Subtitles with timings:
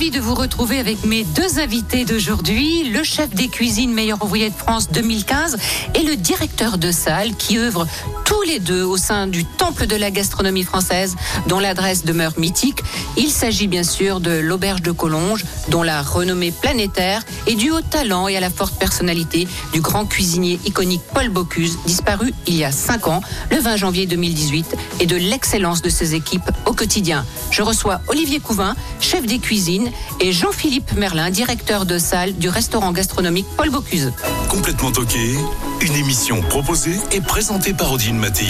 [0.00, 4.48] ravi de vous retrouver avec mes deux invités d'aujourd'hui, le chef des cuisines meilleur ouvrier
[4.48, 5.58] de France 2015
[5.94, 7.86] et le directeur de salle qui œuvrent
[8.24, 11.16] tous les deux au sein du temple de la gastronomie française
[11.48, 12.80] dont l'adresse demeure mythique.
[13.18, 17.82] Il s'agit bien sûr de l'auberge de Collonges dont la renommée planétaire est due au
[17.82, 22.64] talent et à la forte personnalité du grand cuisinier iconique Paul Bocuse, disparu il y
[22.64, 23.20] a 5 ans,
[23.50, 27.26] le 20 janvier 2018, et de l'excellence de ses équipes au quotidien.
[27.50, 29.89] Je reçois Olivier Couvin, chef des cuisines,
[30.20, 34.12] et Jean-Philippe Merlin, directeur de salle du restaurant gastronomique Paul Bocuse.
[34.48, 35.36] Complètement toqué,
[35.80, 38.46] une émission proposée et présentée par Odile Mattei.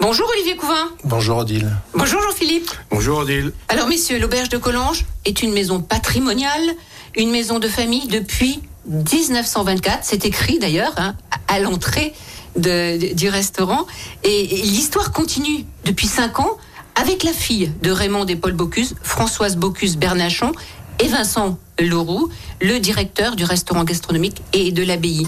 [0.00, 0.90] Bonjour Olivier Couvin.
[1.04, 1.70] Bonjour Odile.
[1.94, 2.70] Bonjour Jean-Philippe.
[2.90, 3.52] Bonjour Odile.
[3.68, 6.74] Alors messieurs, l'auberge de Collonges est une maison patrimoniale,
[7.16, 10.00] une maison de famille depuis 1924.
[10.02, 11.14] C'est écrit d'ailleurs hein,
[11.48, 12.14] à l'entrée
[12.56, 13.86] du restaurant.
[14.22, 16.56] Et, et l'histoire continue depuis 5 ans
[17.00, 20.52] avec la fille de Raymond et Paul Bocuse, Françoise Bocuse Bernachon
[20.98, 22.30] et Vincent Leroux,
[22.60, 25.26] le directeur du restaurant gastronomique et de l'abbaye.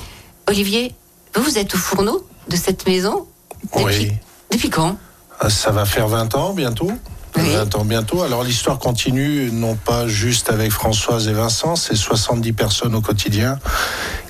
[0.48, 0.94] Olivier,
[1.34, 3.26] vous, vous êtes au fourneau de cette maison
[3.74, 4.12] depuis, Oui.
[4.50, 4.96] depuis quand?
[5.44, 6.90] Euh, Ça va faire 20 ans bientôt.
[7.36, 7.50] Oui.
[7.52, 8.22] 20 ans bientôt.
[8.22, 13.58] Alors l'histoire continue, non pas juste avec Françoise et Vincent, c'est 70 personnes au quotidien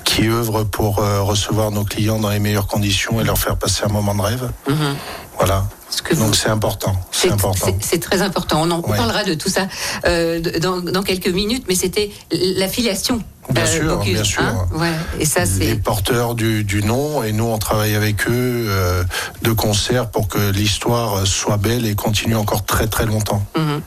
[0.03, 3.83] qui œuvrent pour euh, recevoir nos clients dans les meilleures conditions et leur faire passer
[3.85, 4.51] un moment de rêve.
[4.67, 4.95] Mhm.
[5.39, 5.65] Voilà.
[5.89, 6.95] Ce que vous- Donc c'est important.
[7.11, 7.65] C'est important.
[7.65, 8.61] c'est- c'est très important.
[8.61, 8.95] On en Ouais.
[8.97, 9.67] parlera de tout ça
[10.05, 13.23] euh, dans, dans quelques minutes, mais c'était la filiation.
[13.49, 14.43] Bien sûr, Bocuse, bien sûr.
[14.75, 14.91] Ouais.
[15.19, 15.75] Et ça, les c'est.
[15.83, 19.03] porteurs du, du nom et nous on travaille avec eux euh,
[19.41, 23.41] de concert pour que l'histoire soit belle et continue encore très très longtemps.
[23.57, 23.81] Mhm.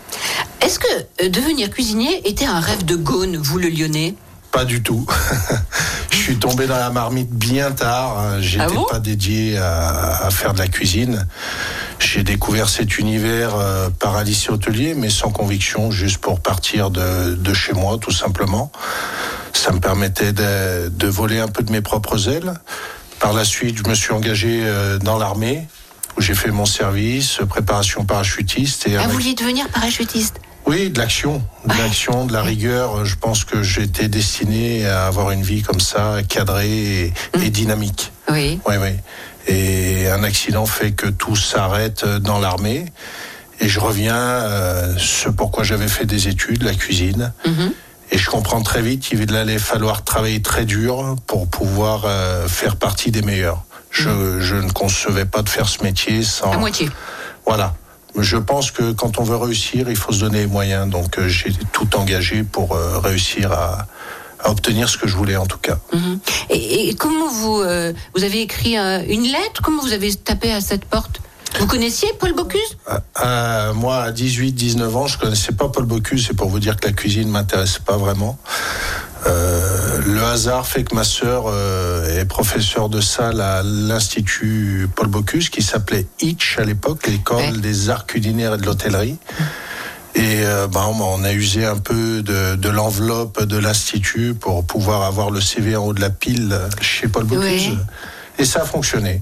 [0.63, 0.87] Est-ce que
[1.23, 4.17] euh, devenir cuisinier était un rêve de Gaune, vous le Lyonnais?
[4.53, 5.07] Pas du tout.
[6.11, 8.41] je suis tombé dans la marmite bien tard.
[8.41, 11.27] J'étais Ah bon pas dédié à, à faire de la cuisine.
[11.99, 16.91] J'ai découvert cet univers euh, par un lycée hôtelier, mais sans conviction, juste pour partir
[16.91, 18.71] de, de chez moi, tout simplement.
[19.55, 22.53] Ça me permettait de, de voler un peu de mes propres ailes.
[23.21, 25.67] Par la suite, je me suis engagé euh, dans l'armée,
[26.19, 28.87] où j'ai fait mon service, préparation parachutiste.
[28.87, 30.37] Et Ah, avec- vous vouliez devenir parachutiste?
[30.67, 31.79] Oui, de l'action, de Ouais.
[31.79, 33.05] l'action, de la rigueur.
[33.05, 37.13] Je pense que j'étais destiné à avoir une vie comme ça, cadrée et,
[37.43, 38.13] et dynamique.
[38.31, 38.61] Oui.
[38.67, 38.91] Oui, oui.
[39.49, 42.87] Et un accident fait que tout s'arrête dans l'armée.
[43.61, 47.33] Et je reviens, euh, ce pourquoi j'avais fait des études, la cuisine.
[47.47, 47.73] Mhm.
[48.11, 52.77] Et je comprends très vite qu'il allait falloir travailler très dur pour pouvoir euh, faire
[52.77, 53.63] partie des meilleurs.
[53.91, 56.53] Je, je ne concevais pas de faire ce métier sans.
[56.53, 56.89] À moitié.
[57.47, 57.75] Voilà.
[58.19, 60.89] Je pense que quand on veut réussir, il faut se donner les moyens.
[60.89, 63.87] Donc euh, j'ai tout engagé pour euh, réussir à,
[64.45, 65.79] obtenir ce que je voulais en tout cas.
[65.93, 66.19] Mhm.
[66.51, 69.63] Et, et comment vous, euh, vous avez écrit une lettre?
[69.63, 71.21] Comment vous avez tapé à cette porte?
[71.59, 72.61] Vous connaissiez Paul Bocuse?
[72.91, 76.27] Euh, euh, moi, à 18-19 ans, je connaissais pas Paul Bocuse.
[76.27, 78.39] C'est pour vous dire que la cuisine m'intéressait pas vraiment.
[79.27, 85.07] Euh, le hasard fait que ma sœur euh, est professeure de salle à l'Institut Paul
[85.07, 87.53] Bocuse, qui s'appelait Hitch à l'époque, l'école Ouais.
[87.53, 89.17] des arts culinaires et de l'hôtellerie.
[90.15, 95.03] Et euh, bah, on a usé un peu de, de l'enveloppe de l'Institut pour pouvoir
[95.03, 97.77] avoir le CV en haut de la pile chez Paul Bocuse.
[98.39, 99.21] Et ça a fonctionné.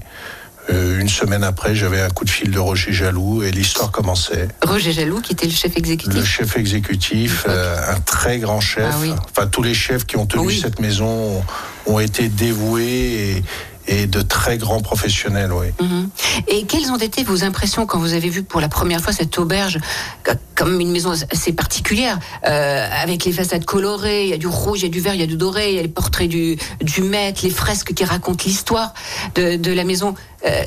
[0.71, 4.47] Euh, une semaine après, j'avais un coup de fil de Roger Jaloux et l'histoire commençait.
[4.65, 6.23] Roger Jaloux, qui était le chef Le exécutif.
[6.25, 8.85] chef exécutif, euh, un très grand chef.
[8.87, 9.11] Ah oui.
[9.29, 10.59] Enfin, tous les chefs qui ont tenu Oui.
[10.61, 11.43] cette maison ont,
[11.87, 13.43] ont été dévoués et,
[13.87, 15.51] et de très grands professionnels.
[15.51, 15.67] Oui.
[15.81, 16.09] Mhm.
[16.47, 19.37] Et quelles ont été vos impressions quand vous avez vu pour la première fois cette
[19.37, 19.79] auberge
[20.23, 24.47] co- comme une maison assez particulière, euh, avec les façades colorées, il y a du
[24.47, 25.87] rouge, il y a du vert, il y a du doré, il y a les
[25.87, 28.93] portraits du, du maître, les fresques qui racontent l'histoire
[29.35, 30.13] de, de la maison.
[30.45, 30.63] Euh,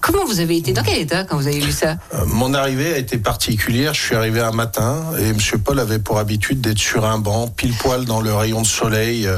[0.00, 1.96] comment vous avez été Dans quel état quand vous avez vu ça?
[2.14, 3.94] Euh, Mon arrivée a été particulière.
[3.94, 5.38] Je suis arrivé un matin et M.
[5.64, 9.28] Paul avait pour habitude d'être sur un banc, pile poil dans le rayon de soleil.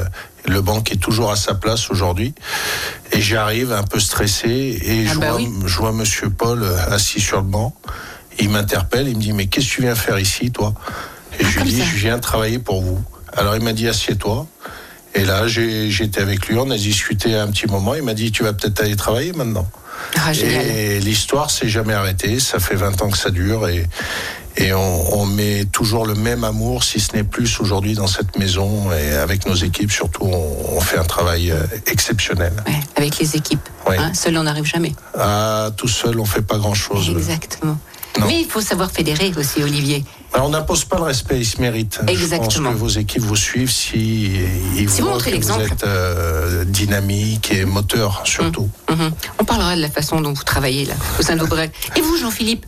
[0.48, 2.32] Le banc qui est toujours à sa place aujourd'hui.
[3.16, 5.48] Et j'arrive un peu stressé et Ah je, bah vois, oui.
[5.64, 7.74] je vois Monsieur Paul euh, assis sur le banc.
[8.38, 10.74] Il m'interpelle, il me dit mais qu'est-ce que tu viens faire ici, toi?
[11.40, 11.84] Et je Ah, comme lui dis ça.
[11.86, 13.00] je viens travailler pour vous.
[13.36, 14.46] Alors il m'a dit assieds-toi.
[15.14, 17.94] Et là, j'étais avec lui, on a discuté un petit moment.
[17.94, 19.66] Il m'a dit Tu vas peut-être aller travailler maintenant.
[20.18, 20.32] Ah.
[20.34, 22.38] Et l'histoire s'est jamais arrêtée.
[22.38, 23.86] Ça fait 20 ans que ça dure et,
[24.56, 28.38] et on, on met toujours le même amour, si ce n'est plus aujourd'hui dans cette
[28.38, 28.90] maison.
[28.92, 32.52] Et avec nos équipes, surtout, on, on fait un travail euh, exceptionnel.
[32.66, 33.68] Ouais, avec les équipes.
[33.86, 33.98] Ouais.
[33.98, 34.94] Hein, seul, on n'arrive jamais.
[35.18, 37.10] Ah, tout seul, on fait pas grand-chose.
[37.10, 37.78] Exactement.
[38.18, 38.26] Non.
[38.28, 40.02] Mais il faut savoir fédérer aussi, Olivier.
[40.32, 42.00] Alors, on n'impose pas le respect, il se mérite.
[42.06, 42.70] Je Exactement.
[42.70, 44.30] pense que vos équipes vous suivent si
[44.76, 48.70] ils Si vous voient montrez que vous êtes euh, dynamique et moteur surtout.
[48.90, 49.10] Mhm.
[49.38, 51.44] On parlera de la façon dont vous travaillez là, au sein de.
[51.44, 52.64] Et vous, Jean-Philippe,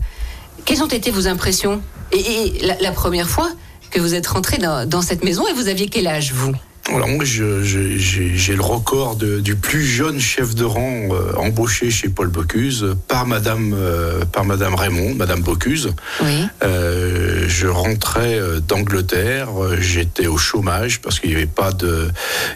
[0.68, 1.80] quelles ont été vos impressions?
[2.12, 3.50] Et, la, première fois
[3.90, 6.52] que vous êtes rentré dans cette maison, et vous aviez quel âge, vous?
[6.90, 12.08] Alors moi, j'ai le record de- du plus jeune chef de rang euh, embauché chez
[12.08, 15.90] Paul Bocuse par Madame, euh, par Madame Raymond, Madame Bocuse.
[16.22, 16.44] Oui.
[16.62, 19.48] Euh, je rentrais d'Angleterre,
[19.80, 22.08] j'étais au chômage parce qu'il n'y avait pas de,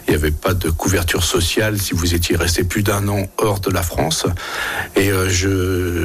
[0.07, 3.59] il y avait pas de couverture sociale si vous étiez resté plus d'un an hors
[3.59, 4.25] de la France.
[4.95, 5.11] Et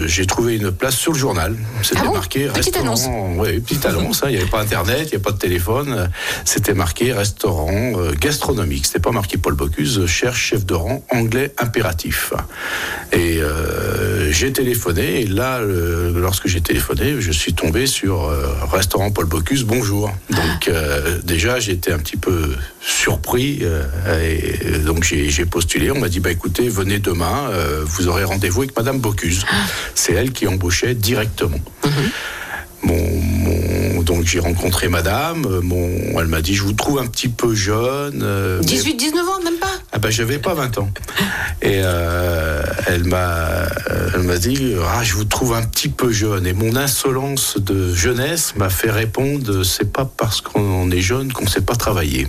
[0.07, 1.57] j'ai trouvé une place sur le journal.
[1.83, 3.33] C'était Ah bon marqué Petite restaurant.
[3.39, 4.23] Oui, petite annonce.
[4.23, 6.11] hein, Il n'y avait pas Internet, il n'y avait pas de téléphone.
[6.45, 8.87] C'était marqué restaurant gastronomique.
[8.87, 12.33] C'était pas marqué Paul Bocuse, cherche chef de rang anglais impératif.
[13.13, 15.23] Et euh, j'ai téléphoné.
[15.23, 19.65] Et là, euh, lorsque j'ai téléphoné, je suis tombé sur euh, restaurant Paul Bocuse.
[19.65, 20.13] Bonjour.
[20.31, 20.71] Donc
[21.25, 23.63] déjà, j'étais un petit peu surpris.
[24.23, 25.91] et donc j'ai postulé.
[25.91, 27.51] On m'a dit bah écoutez, venez demain.
[27.85, 29.45] vous aurez rendez-vous avec Madame Bocuse.
[29.95, 31.61] C'est elle qui embauchait directement.
[32.83, 35.89] Mon, mon- donc j'ai rencontré madame, euh, mon,
[36.21, 38.21] elle m'a dit je vous trouve un petit peu jeune.
[38.23, 39.67] euh, mais- 18, 19 ans, même pas?
[39.93, 40.89] Ah ben j'avais pas 20 ans.
[41.61, 43.67] Et euh, elle m'a
[44.15, 47.93] elle m'a dit ah je vous trouve un petit peu jeune et mon insolence de
[47.95, 52.29] jeunesse m'a fait répondre c'est pas parce qu'on est jeune qu'on sait pas travailler.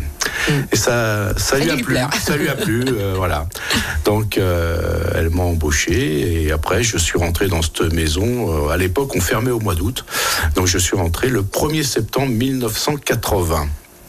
[0.71, 3.47] Et ça ça, lui a plu, ça lui a plu euh, voilà.
[4.05, 8.77] Donc euh, elle m'a embauché et après je suis rentré dans cette maison Euh, à
[8.77, 10.05] l'époque on fermait au mois d'août.
[10.55, 13.67] Donc je suis rentré le 1er septembre 1980.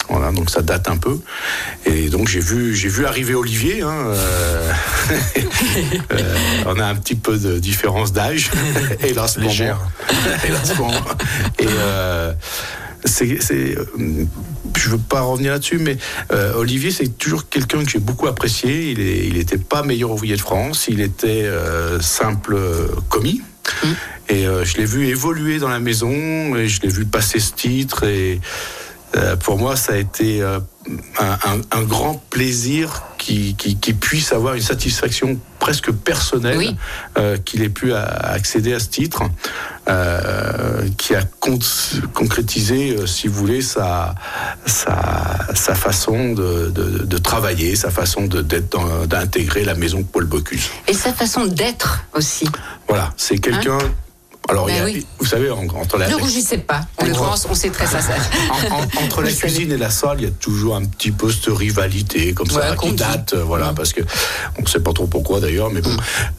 [0.09, 1.19] Voilà, donc ça date un peu.
[1.87, 3.83] Et donc j'ai vu, j'ai vu arriver Olivier.
[3.83, 4.73] hein, euh,
[6.13, 6.35] euh,
[6.67, 8.51] on a un petit peu de différence d'âge,
[9.05, 9.79] hélas pour Légère.
[9.79, 10.17] moi.
[10.45, 11.17] Hélas pour moi.
[11.61, 12.33] Et euh,
[13.05, 15.97] c'est, je veux pas revenir là-dessus, mais
[16.33, 18.91] euh, Olivier, c'est toujours quelqu'un que j'ai beaucoup apprécié.
[18.91, 20.87] Il est, il était pas meilleur ouvrier de France.
[20.89, 21.49] Il était
[22.01, 22.89] simple euh,
[24.29, 26.11] Et euh, je l'ai vu évoluer dans la maison,
[26.57, 28.05] et je l'ai vu passer ce titre.
[28.05, 28.41] Et
[29.17, 30.61] euh, pour moi, ça a été euh,
[31.19, 36.77] un, un- un grand plaisir qu'il qui, qui puisse avoir une satisfaction presque personnelle Oui.
[37.19, 39.23] euh, qu'il ait pu accéder à ce titre,
[40.97, 41.59] qui a con-
[42.15, 44.15] concrétisé, si vous voulez, sa,
[44.67, 50.69] sa, sa façon de, de- de travailler, sa façon d'intégrer la maison Paul Bocuse.
[50.89, 52.49] Et sa façon d'être aussi.
[52.89, 53.79] Voilà, c'est quelqu'un.
[54.49, 55.07] Alors, Ben il y a- oui.
[55.21, 56.81] vous savez, en- entre la, Ne rougissez pas.
[56.99, 58.21] En l'occurrence, on sait très sincère.
[58.71, 61.31] en- en- entre la cuisine et la salle, il y a toujours un petit peu
[61.31, 64.01] cette rivalité comme Ouais, ça qui date, euh, voilà, parce que
[64.59, 65.97] on ne sait pas trop pourquoi d'ailleurs, mais bon.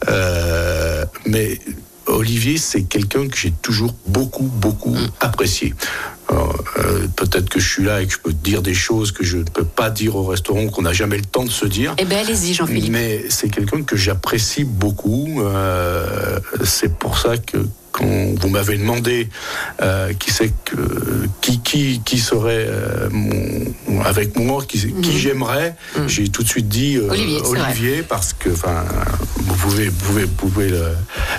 [0.08, 1.58] Euh, mais
[2.06, 5.72] Olivier, c'est quelqu'un que j'ai toujours beaucoup, beaucoup apprécié.
[6.28, 9.22] Alors, euh, Peut-être que je suis là et que je peux dire des choses que
[9.24, 11.94] je ne peux pas dire au restaurant, qu'on n'a jamais le temps de se dire.
[11.98, 12.90] Eh bien, allez-y, Jean-Philippe.
[12.90, 15.40] Mais c'est quelqu'un que j'apprécie beaucoup.
[15.42, 17.58] euh, c'est pour ça que
[17.92, 18.04] quand
[18.40, 19.28] vous m'avez demandé
[19.82, 20.76] euh, qui c'est que
[21.40, 25.76] qui qui qui serait euh, mon, avec moi, qui, qui j'aimerais,
[26.06, 27.10] j'ai tout de suite dit euh, Mhm.
[27.10, 27.40] Olivier.
[27.44, 28.84] Olivier parce que enfin
[29.36, 30.84] vous pouvez vous pouvez, vous pouvez le,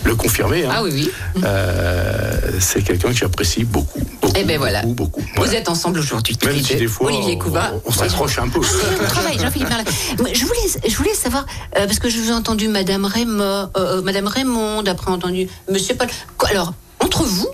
[0.04, 0.66] le confirmer.
[0.66, 0.72] hein.
[0.76, 1.12] Ah oui, oui.
[1.44, 4.82] Euh, c'est quelqu'un que j'apprécie beaucoup, beaucoup, Eh ben voilà.
[4.84, 5.22] beaucoup, beaucoup.
[5.22, 5.54] Vous Voilà.
[5.56, 6.38] êtes ensemble aujourd'hui.
[6.46, 7.72] Même si des fois Olivier Couva.
[7.74, 8.60] on, on s'accroche un peu.
[9.04, 9.70] On travaille, Jean-Philippe
[10.34, 11.46] Je voulais, je voulais savoir,
[11.78, 15.96] euh, parce que je vous ai entendu Madame Raymond, euh, Madame Raymond, après entendu Monsieur
[15.96, 16.08] Paul.
[16.50, 17.48] Alors, entre vous,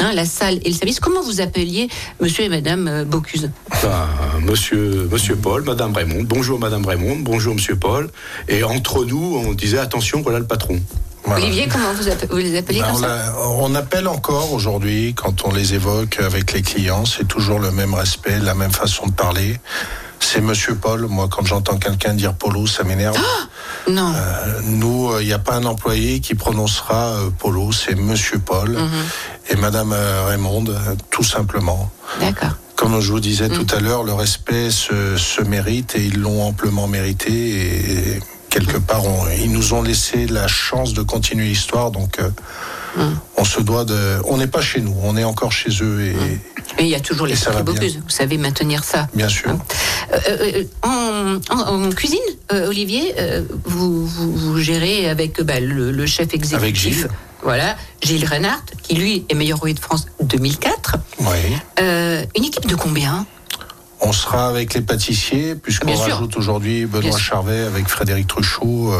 [0.00, 1.88] hein, la salle et le service, comment vous appeliez
[2.20, 4.06] Monsieur et Madame euh, Bocuse Enfin,
[4.42, 6.22] monsieur, monsieur Paul, Madame Raymond.
[6.24, 8.10] Bonjour Madame Raymond, bonjour Monsieur Paul.
[8.48, 10.80] Et entre nous, on disait attention, voilà le patron.
[11.24, 11.44] Voilà.
[11.44, 15.44] Olivier, comment vous, vous les appelez Ben, comme on, ça on appelle encore aujourd'hui, quand
[15.44, 19.12] on les évoque avec les clients, c'est toujours le même respect, la même façon de
[19.12, 19.58] parler.
[20.20, 21.06] C'est Monsieur Paul.
[21.08, 23.16] Moi, quand j'entends quelqu'un dire Polo, ça m'énerve.
[23.88, 24.12] Non.
[24.14, 28.70] Euh, nous, il n'y a pas un employé qui prononcera euh, Polo, c'est Monsieur Paul
[28.70, 28.88] Mhm.
[29.50, 31.90] et Madame euh, Raymonde, euh, tout simplement.
[32.20, 32.56] D'accord.
[32.74, 36.42] Comme je vous disais tout à l'heure, le respect se, se mérite et ils l'ont
[36.46, 37.30] amplement mérité.
[37.32, 41.90] Et quelque part, on- ils nous ont laissé la chance de continuer l'histoire.
[41.90, 42.28] Donc, euh,
[42.96, 43.14] Mm.
[43.36, 44.20] on se doit de.
[44.24, 46.00] On n'est pas chez nous, on est encore chez eux.
[46.00, 46.16] Et
[46.78, 47.50] Mais il y a toujours Et ça.
[47.62, 47.74] Vous
[48.08, 49.06] savez maintenir ça.
[49.14, 49.50] bien sûr.
[49.50, 52.18] Euh, euh, euh, en en, en- en cuisine,
[52.52, 56.54] euh, Olivier, euh, vous, vous- vous gérez avec euh, bah, le, le chef exécutif.
[56.56, 57.08] Avec Gilles.
[57.42, 60.96] Voilà, Gilles Reinhardt, qui lui est meilleur ouvrier de France 2004.
[61.20, 61.26] Oui.
[61.80, 63.26] Euh, une équipe de combien?
[64.00, 67.16] On sera avec les pâtissiers, puisqu'on rajoute aujourd'hui Benoît.
[67.18, 68.92] Charvet avec Frédéric Truchot.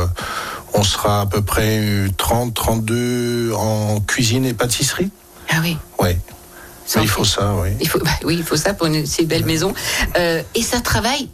[0.74, 5.10] on sera à peu près euh, 30, 32 en cuisine et pâtisserie.
[5.50, 5.76] Ah oui.
[5.98, 6.10] Oui.
[7.00, 7.70] Il faut fait- ça, oui.
[7.80, 9.74] Il faut, bah oui, il faut ça pour une si belle maison.
[10.18, 11.28] Euh, et ça travaille,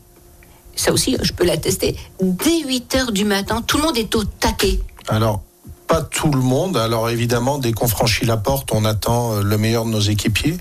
[0.76, 4.24] ça aussi, je peux l'attester, dès 8 heures du matin, tout le monde est au
[4.24, 4.80] taquet.
[5.08, 5.42] Alors,
[5.88, 6.76] pas tout le monde.
[6.78, 10.56] Alors évidemment, dès qu'on franchit la porte, on attend euh, le meilleur de nos équipiers.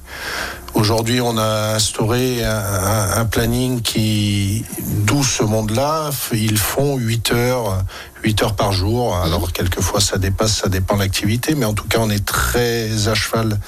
[0.74, 4.64] Aujourd'hui, on a instauré un, un- un planning qui,
[5.06, 7.84] d'où ce monde-là, ils font 8 heures,
[8.24, 9.16] 8 heures par jour.
[9.16, 13.08] Alors quelquefois, ça dépasse, ça dépend de l'activité, mais en tout cas, on est très
[13.08, 13.60] à cheval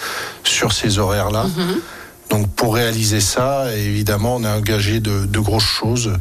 [0.43, 1.45] sur ces horaires-là.
[2.34, 6.13] Donc pour réaliser ça, évidemment, on a engagé de, de grosses choses.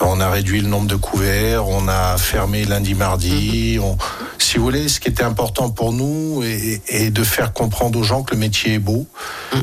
[0.00, 3.78] On a réduit le nombre de couverts, on a fermé lundi, mardi.
[3.80, 3.96] On,
[4.38, 8.02] si vous voulez, ce qui était important pour nous est, est de faire comprendre aux
[8.02, 9.06] gens que le métier est beau,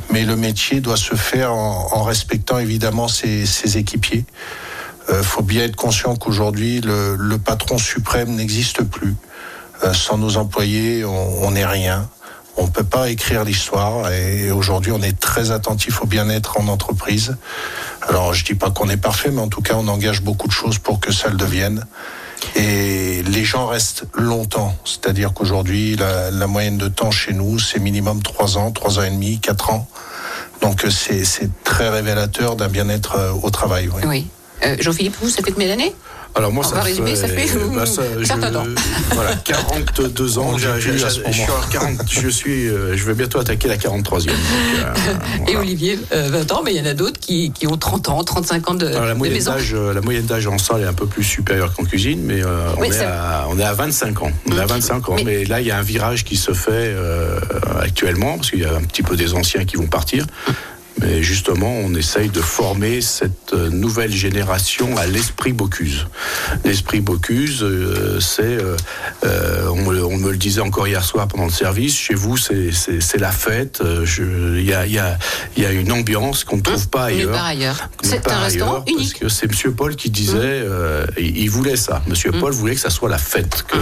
[0.09, 4.23] mais le métier doit se faire en, en respectant évidemment ses, ses équipiers.
[5.09, 9.17] Il faut bien être conscient qu'aujourd'hui, le, le patron suprême n'existe plus.
[9.83, 12.07] Euh, sans nos employés, on n'est rien.
[12.55, 16.67] On ne peut pas écrire l'histoire et aujourd'hui on est très attentif au bien-être en
[16.67, 17.35] entreprise.
[18.01, 20.53] Alors je dis pas qu'on est parfait, mais en tout cas on engage beaucoup de
[20.53, 21.85] choses pour que ça le devienne.
[22.55, 28.21] Et les gens restent longtemps, c'est-à-dire qu'aujourd'hui la, moyenne de temps chez nous c'est minimum
[28.21, 29.87] 3 ans, 3 ans et demi, 4 ans.
[30.61, 33.89] Donc c'est très révélateur d'un bien-être euh, au travail.
[33.93, 34.03] oui.
[34.05, 34.27] Oui.
[34.65, 35.93] Euh, Jean-Philippe, vous, ça fait combien d'années?
[36.35, 38.63] Alors moi, On ça va résumer, ça fait, bah, ça, je- certain temps.
[39.13, 40.57] Voilà, 42 ans.
[40.57, 41.59] Je, suis moment.
[41.61, 44.25] à 40 je suis, euh, je vais bientôt attaquer la 43e.
[44.25, 44.93] donc, euh,
[45.47, 45.55] Et.
[45.55, 48.23] Olivier, euh, 20 ans, mais il y en a d'autres qui, qui ont 30 ans,
[48.23, 49.51] 35 ans de, Alors, la de moyenne maison.
[49.51, 52.43] d'âge, euh, la moyenne d'âge en salle est un peu plus supérieure qu'en cuisine, mais
[52.43, 54.31] euh, on, Oui, est à, on est à 25 ans.
[54.49, 56.53] On est à 25 ans, Mais- mais, là il y a un virage qui se
[56.53, 57.39] fait euh,
[57.79, 60.25] actuellement parce qu'il y a un petit peu des anciens qui vont partir.
[61.01, 66.07] Mais justement, on essaye de former cette euh, nouvelle génération à l'esprit Bocuse.
[66.63, 68.77] L'esprit Bocuse, euh, c'est, euh,
[69.25, 72.71] euh, on, me, le disait encore hier soir pendant le service, chez vous, c'est,
[73.17, 73.81] la fête.
[73.81, 74.05] euh,
[74.59, 75.17] Il y, a, y, a,
[75.55, 77.31] il y a une ambiance qu'on ne trouve pas ailleurs.
[77.31, 77.89] part ailleurs.
[78.01, 78.97] C'est un restaurant unique.
[78.97, 82.01] Parce que c'est Monsieur Paul qui disait, euh, il, voulait ça.
[82.07, 83.63] Monsieur Paul voulait que ça soit la fête.
[83.67, 83.77] Que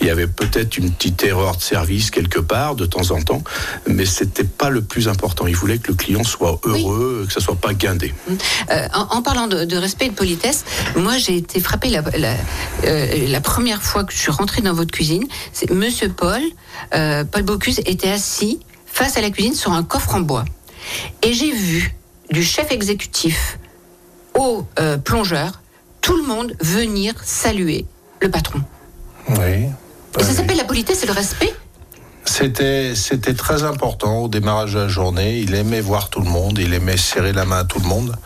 [0.00, 3.42] il y avait peut-être une petite erreur de service quelque part de temps en temps,
[3.86, 5.46] mais c'était pas le plus important.
[5.46, 8.12] Il voulait que le client soit heureux, que ça soit pas guindé.
[8.70, 10.64] Euh, en, en parlant de, de respect et de politesse,
[10.96, 12.34] moi j'ai été frappée la, la,
[12.84, 15.24] euh, la première fois que je suis rentrée dans votre cuisine.
[15.52, 16.42] C'est Monsieur Paul,
[16.90, 20.44] Paul Bocuse était assis face à la cuisine sur un coffre en bois.
[21.22, 21.94] Et j'ai vu
[22.30, 23.58] du chef exécutif
[24.34, 25.60] au euh, plongeur,
[26.00, 27.86] tout le monde venir saluer
[28.20, 28.60] le patron.
[29.28, 29.36] Oui.
[29.36, 30.34] Et ça Oui.
[30.34, 31.52] s'appelle la politesse et le respect
[32.24, 35.38] C'était, c'était très important au démarrage de la journée.
[35.38, 38.16] Il aimait voir tout le monde, il aimait serrer la main à tout le monde.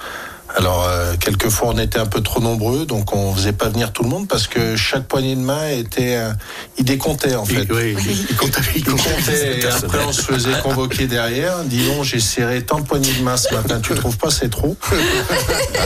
[0.57, 4.03] Alors, euh, quelquefois, on était un peu trop nombreux, donc on faisait pas venir tout
[4.03, 6.17] le monde parce que chaque poignée de main était.
[6.17, 6.33] euh,
[6.79, 7.65] il décomptait, en fait.
[7.69, 11.59] Il, oui, il- il comptait- il comptait et après on se faisait convoquer derrière.
[11.65, 14.49] Dis donc, j'ai serré tant de poignées de main ce matin, tu trouves pas c'est
[14.49, 14.75] trop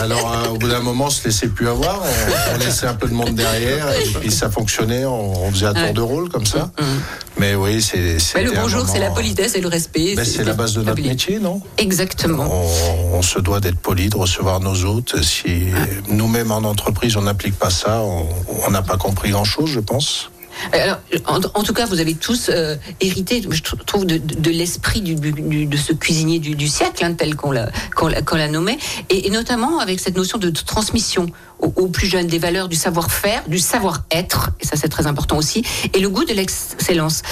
[0.00, 2.95] Alors euh, au bout d'un moment, on se laissait plus avoir, on, on laissait un
[2.95, 5.92] peu de monde derrière et puis ça fonctionnait, on, on faisait un tour Ouais.
[5.92, 6.71] de rôle comme ça.
[7.38, 8.16] Mais oui, c'est.
[8.37, 10.14] Mais Le bonjour, c'est la moment- politesse et le respect.
[10.14, 11.61] Ben, c'est la base de notre métier, non?
[11.78, 12.49] Exactement.
[13.12, 15.23] on, on se doit d'être poli, de recevoir nos hôtes.
[15.23, 15.66] Si
[16.09, 20.30] nous-mêmes en entreprise on n'applique pas ça, on n'a pas compris grand-chose, je pense.
[20.73, 25.76] Alors, en, tout cas, vous avez tous euh, hérité, je tr- trouve, de, l'esprit de
[25.76, 28.78] ce cuisinier du, du siècle, hein, tel qu'on l'a, qu'on l'a nommé,
[29.11, 31.26] et, notamment avec cette notion de, transmission
[31.59, 35.64] aux, plus jeunes des valeurs du savoir-faire, du savoir-être, et ça c'est très important aussi,
[35.94, 37.23] et le goût de l'excellence.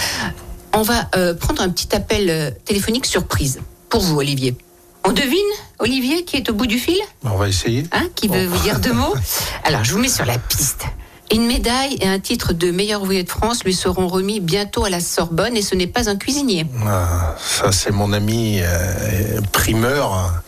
[0.72, 4.56] On va euh, prendre un petit appel euh, téléphonique surprise pour vous, Olivier.
[5.04, 5.38] On devine,
[5.78, 7.84] Olivier, qui est au bout du fil On va essayer.
[7.92, 9.14] Hein, qui veut vous dire deux mots
[9.64, 10.84] Alors, je vous mets sur la piste.
[11.32, 14.90] Une médaille et un titre de meilleur ouvrier de France lui seront remis bientôt à
[14.90, 16.66] la Sorbonne et ce n'est pas un cuisinier.
[16.86, 20.42] Ah, ça, c'est mon ami euh, primeur,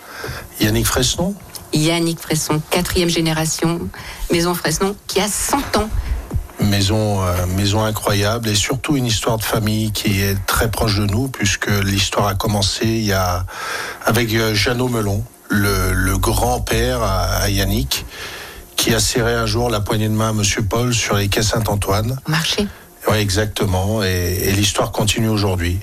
[0.61, 1.35] Yannick Fresnon.
[1.73, 3.81] Yannick Fresson, quatrième génération,
[4.31, 5.89] Maison Fresnon, qui a 100 ans.
[6.63, 11.05] Maison, euh, maison incroyable et surtout une histoire de famille qui est très proche de
[11.07, 13.45] nous puisque l'histoire a commencé il y a
[14.07, 18.05] avec euh, Jeannot Melon, le, le grand-père à, à Yannick,
[18.77, 21.43] qui a serré un jour la poignée de main à Monsieur Paul sur les quais
[21.43, 22.19] Saint-Antoine.
[22.27, 22.67] Marché.
[23.09, 24.03] Oui, exactement.
[24.03, 25.79] Et, et l'histoire continue aujourd'hui.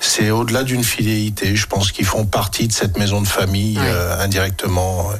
[0.00, 1.54] C'est au-delà d'une fidélité.
[1.54, 3.84] Je pense qu'ils font partie de cette maison de famille Ouais.
[3.86, 5.10] euh, indirectement.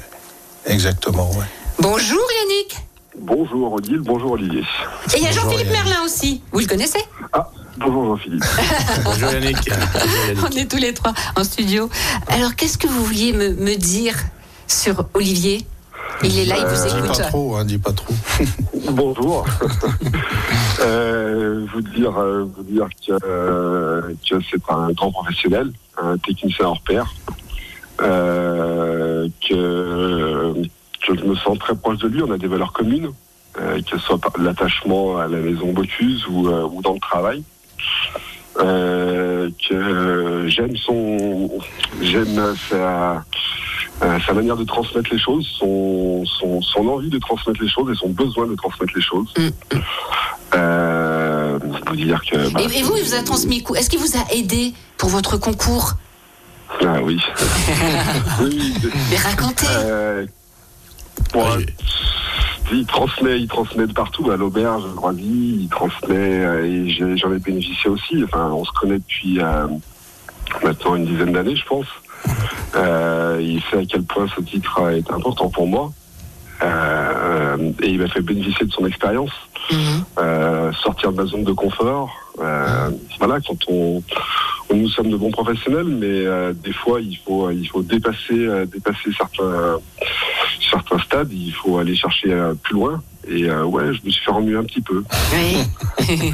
[0.67, 1.31] Exactement.
[1.33, 1.45] ouais.
[1.79, 2.77] Bonjour Yannick.
[3.19, 4.61] Bonjour Odile, bonjour Olivier.
[4.61, 5.73] Et il y a Bonjour, Jean-Philippe.
[5.73, 6.43] Merlin aussi.
[6.53, 7.01] Vous le connaissez?
[7.33, 7.49] Ah,
[7.79, 8.45] bonjour Jean-Philippe.
[9.05, 9.57] Bonjour Yannick.
[9.69, 10.45] Bonjour Yannick.
[10.45, 11.91] On est tous les trois en studio.
[12.29, 14.15] Alors, qu'est-ce que vous vouliez me, me dire
[14.69, 15.67] sur Olivier?
[16.23, 17.19] Il est là, il vous Dis écoute.
[17.19, 18.15] pas trop, hein, dis pas trop.
[18.93, 19.45] bonjour.
[20.81, 26.67] Euh, vous dire, euh, vous dire que, euh, que c'est un grand professionnel, un technicien
[26.67, 27.13] hors pair,
[28.03, 30.55] euh, que
[31.07, 32.23] je me sens très proche de lui.
[32.23, 33.11] On a des valeurs communes,
[33.59, 37.43] euh, que ce soit l'attachement à la maison Bocuse ou, euh, ou dans le travail.
[38.59, 41.51] Euh, que j'aime son,
[42.03, 43.25] j'aime sa,
[44.27, 47.95] sa manière de transmettre les choses, son, son, son envie de transmettre les choses et
[47.95, 49.33] son besoin de transmettre les choses.
[49.39, 49.49] Mm.
[50.55, 52.51] Euh, vous dire que.
[52.53, 55.09] bah, Et, et vous, il vous a transmis quoi Est-ce qu'il vous a aidé pour
[55.09, 55.93] votre concours?
[56.85, 57.21] Ah oui.
[58.41, 59.67] oui, oui, Mais racontez.
[61.33, 61.67] Pour un- Oui.
[62.73, 67.33] il transmet, il transmet de partout à l'auberge, à Droisy, il transmet euh, et j'en
[67.33, 68.23] ai bénéficié aussi.
[68.25, 69.67] Enfin, on se connaît depuis euh,
[70.65, 71.87] maintenant une dizaine d'années, je pense.
[72.77, 75.93] Euh, il sait à quel point ce titre est important pour moi.
[76.63, 79.31] Euh, et il m'a fait bénéficier de son expérience,
[79.73, 80.05] Mhm.
[80.19, 82.11] euh, sortir de ma zone de confort.
[82.39, 84.03] Euh, voilà, quand on-
[84.75, 88.67] nous sommes de bons professionnels, mais euh, des fois il faut il faut dépasser euh,
[88.67, 89.79] dépasser certains
[90.71, 91.33] certains stades.
[91.33, 93.03] Il faut aller chercher euh, plus loin.
[93.29, 95.03] Et euh, ouais, je me suis fait remuer un petit peu.
[95.35, 96.07] Oui.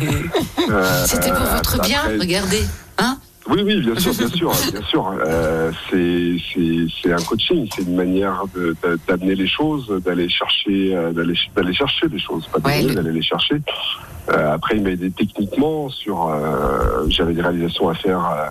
[0.68, 2.62] Euh, C'était pour votre bien, après- regardez.
[2.98, 3.18] Hein?
[3.48, 5.14] Oui, oui, bien sûr, bien sûr, bien sûr.
[5.24, 8.42] Euh, c'est c'est c'est un coaching, c'est une manière
[9.06, 12.94] d'amener les choses, d'aller chercher, euh, d'aller d'aller chercher les choses, pas Ouais, d'amener, le-
[12.96, 13.56] d'aller les chercher.
[14.30, 16.28] Euh, après, il m'a aidé techniquement sur.
[16.28, 18.50] euh, J'avais des réalisations à faire.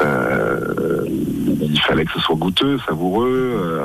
[0.00, 3.82] euh, il fallait que ce soit goûteux, savoureux.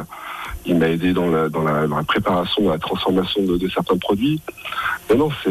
[0.66, 3.70] Il m'a aidé dans la, dans, la, dans la préparation, dans la transformation de, de
[3.70, 4.42] certains produits.
[5.10, 5.50] Non, non, c'est-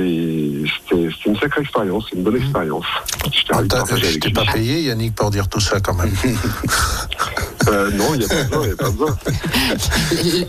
[1.26, 2.84] une sacrée expérience, c'est une bonne expérience.
[3.50, 6.12] Attends, partager je t'ai pas payé, Yannick, pour dire tout ça quand même.
[7.68, 9.16] Euh, non, il n'y a pas besoin, il n'y a pas besoin.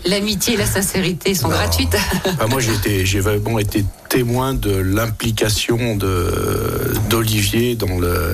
[0.06, 1.54] L'amitié et la sincérité sont Non.
[1.54, 1.96] gratuites.
[2.40, 8.32] Ah, moi, j'ai vraiment été témoin de l'implication de d'Olivier dans le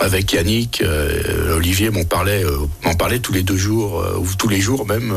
[0.00, 0.82] avec Yannick.
[0.82, 4.60] Euh, Olivier m'en parlait euh, m'en parlait tous les deux jours euh, ou tous les
[4.60, 5.14] jours même.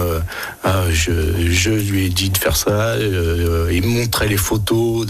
[0.63, 2.95] ah, je, lui ai dit de faire ça.
[2.99, 5.07] il me montrait les photos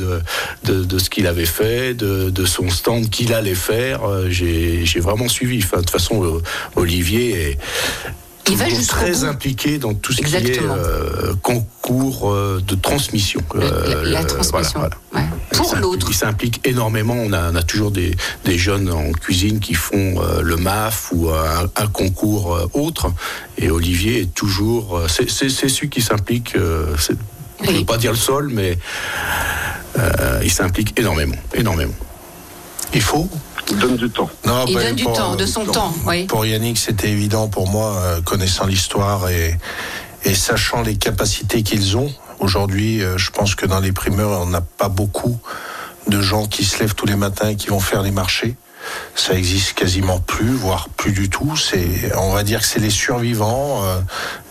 [0.64, 4.02] de ce qu'il avait fait, de, son stand qu'il allait faire.
[4.30, 5.60] J'ai vraiment suivi.
[5.60, 6.42] De toute façon,
[6.76, 7.58] Olivier est
[8.50, 9.24] Il va jusqu'au très bout.
[9.26, 13.40] impliqué dans tout ce qui est euh, concours euh, de transmission.
[13.56, 14.80] La, Euh, la transmission.
[14.82, 15.26] voilà, voilà.
[15.28, 15.38] Ouais.
[15.54, 16.08] Il Pour l'autre.
[16.10, 17.14] Il s'implique énormément.
[17.16, 21.12] On a, on a toujours des, des jeunes en cuisine qui font euh, le MAF
[21.14, 23.12] ou un, un concours autre.
[23.58, 25.02] Et Olivier est toujours.
[25.08, 26.54] c'est celui qui s'implique.
[26.56, 28.78] je ne veux pas dire le sol, mais
[30.44, 31.36] il s'implique énormément.
[31.54, 31.94] Énormément.
[32.94, 33.30] Il faut
[33.70, 34.30] Il donne du temps.
[34.46, 35.94] Non, Il bah, donne du pour- temps, de son temps.
[36.06, 36.26] Oui.
[36.26, 39.58] Pour Yannick, c'était évident pour moi, euh, connaissant l'histoire et,
[40.26, 42.12] et sachant les capacités qu'ils ont.
[42.40, 45.40] Aujourd'hui, euh, je pense que dans les primeurs, on n'a pas beaucoup
[46.08, 48.56] de gens qui se lèvent tous les matins et qui vont faire les marchés.
[49.16, 51.56] Ça existe quasiment plus, voire plus du tout.
[51.56, 54.00] C'est, on va dire que c'est les survivants euh,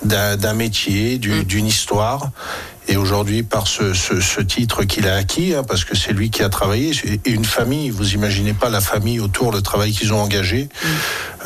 [0.05, 2.31] d'un, d'un métier, du- d'une histoire.
[2.89, 6.31] Et aujourd'hui, par ce, ce, ce titre qu'il a acquis, hein, parce que c'est lui
[6.31, 6.93] qui a travaillé,
[7.25, 10.69] et une famille, vous imaginez pas la famille autour, le travail qu'ils ont engagé,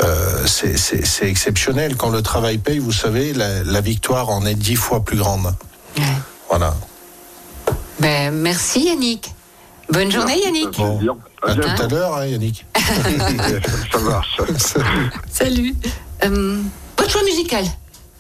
[0.03, 1.97] euh, c'est- exceptionnel.
[1.97, 5.55] Quand le travail paye, vous savez, la, la victoire en est dix fois plus grande.
[5.99, 6.05] Ouais.
[6.49, 6.75] Voilà.
[8.01, 9.31] Ben, merci Yannick.
[9.91, 10.71] Bonne journée Yannick.
[10.73, 11.15] Plaisir.
[11.43, 11.69] À bientôt.
[11.77, 12.65] tout à l'heure, hein, Yannick.
[13.93, 14.41] Ça marche.
[15.31, 15.75] Salut.
[16.25, 16.61] Euh,
[16.99, 17.65] votre choix musical.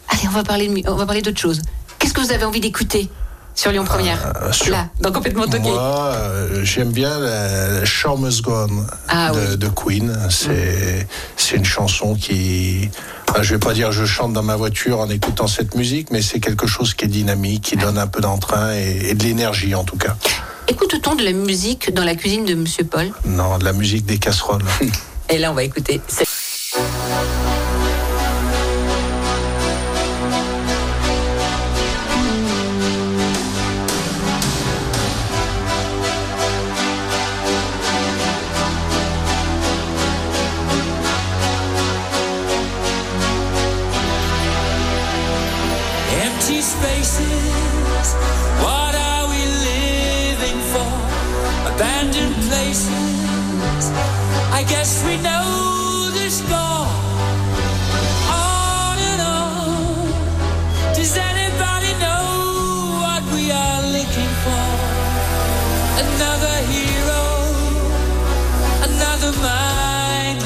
[0.08, 1.60] Allez, on va parler, on va parler d'autre chose.
[1.98, 3.08] Qu'est-ce que vous avez envie d'écouter
[3.54, 5.60] sur Lyon Première Euh, sur- Là, dans complètement toqué.
[5.60, 5.80] Moi,
[6.12, 9.56] euh, j'aime bien la, la Show Must Go On Ah de, oui.
[9.56, 10.18] de Queen.
[10.30, 11.06] C'est
[11.36, 12.90] c'est une chanson qui.
[13.34, 16.20] ah, je vais pas dire je chante dans ma voiture en écoutant cette musique, mais
[16.22, 19.74] c'est quelque chose qui est dynamique, qui donne un peu d'entrain et, et de l'énergie
[19.74, 20.16] en tout cas.
[20.68, 23.10] Écoute-t-on de la musique dans la cuisine de Monsieur Paul?
[23.24, 24.64] Non, de la musique des casseroles.
[25.28, 26.00] Et là, on va écouter.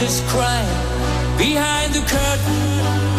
[0.00, 3.09] Voiceless crying behind the curtain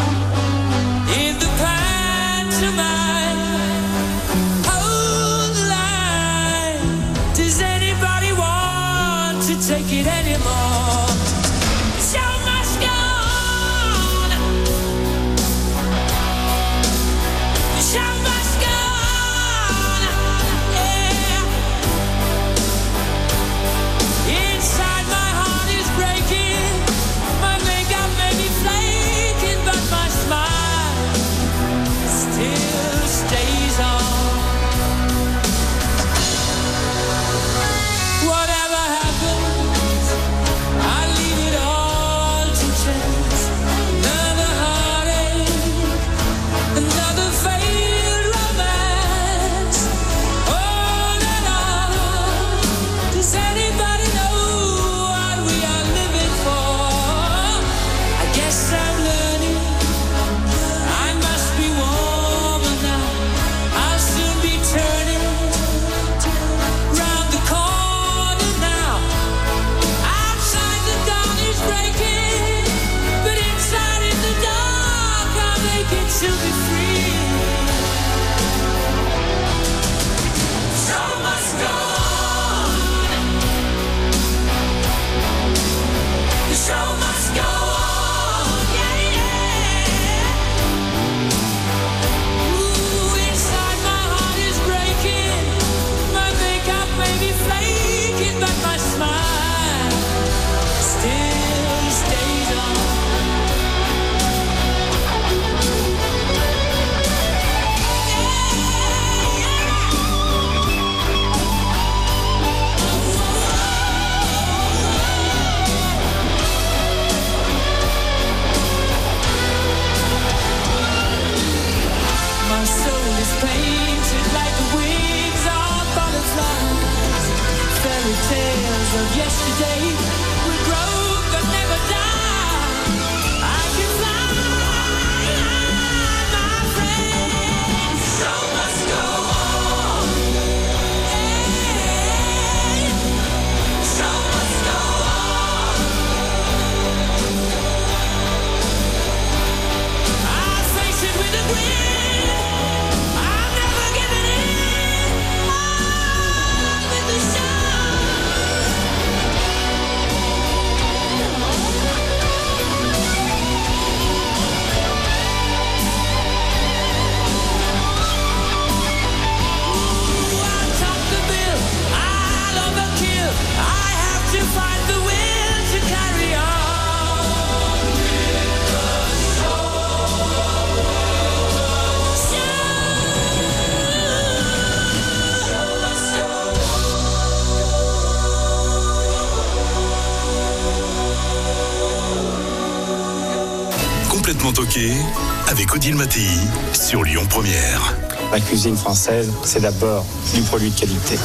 [195.47, 196.27] Avec Odile Mattei
[196.71, 197.95] sur Lyon Première.
[198.31, 201.15] La cuisine française, c'est d'abord du produit de qualité.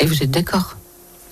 [0.00, 0.76] Et vous êtes d'accord?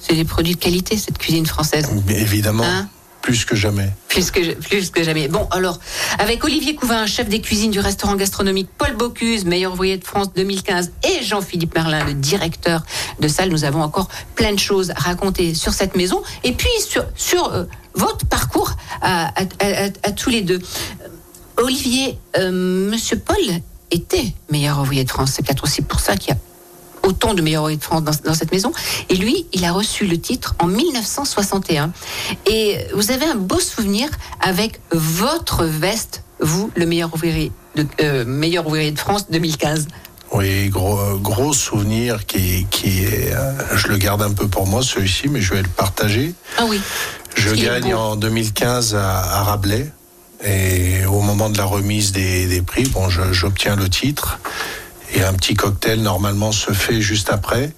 [0.00, 1.90] C'est des produits de qualité, cette cuisine française.
[2.06, 2.88] Mais évidemment, Hein?
[3.20, 3.90] plus que jamais.
[4.08, 5.28] Plus que, plus que jamais.
[5.28, 5.78] Bon, alors,
[6.18, 10.32] avec Olivier Couvin, chef des cuisines du restaurant gastronomique Paul Bocuse, meilleur ouvrier de France
[10.34, 12.82] 2015, et Jean-Philippe Merlin, le directeur
[13.20, 16.70] de salle, nous avons encore plein de choses à raconter sur cette maison, et puis
[16.88, 20.58] sur, sur euh, votre parcours à, à- à- à tous les deux.
[21.56, 22.50] Olivier, euh,
[22.90, 23.36] Monsieur Paul
[23.90, 25.32] était meilleur ouvrier de France.
[25.34, 26.38] C'est peut-être aussi pour ça qu'il y a
[27.06, 28.72] autant de meilleurs ouvriers de France dans, dans cette maison.
[29.08, 31.92] Et lui, il a reçu le titre en 1961.
[32.46, 34.08] Et vous avez un beau souvenir
[34.40, 39.88] avec votre veste, vous, le meilleur ouvrier de, euh, meilleur ouvrier de France 2015.
[40.32, 43.34] Oui, gros, euh, gros souvenir qui, qui est.
[43.34, 46.32] euh, je le garde un peu pour moi, celui-ci, mais je vais le partager.
[46.56, 46.80] Ah oui.
[47.36, 49.90] Je gagne en 2015 à, à Rabelais.
[50.44, 54.38] Et au moment de la remise des, des prix, bon, j'obtiens le titre.
[55.14, 57.70] Et un petit cocktail, normalement, se fait juste après.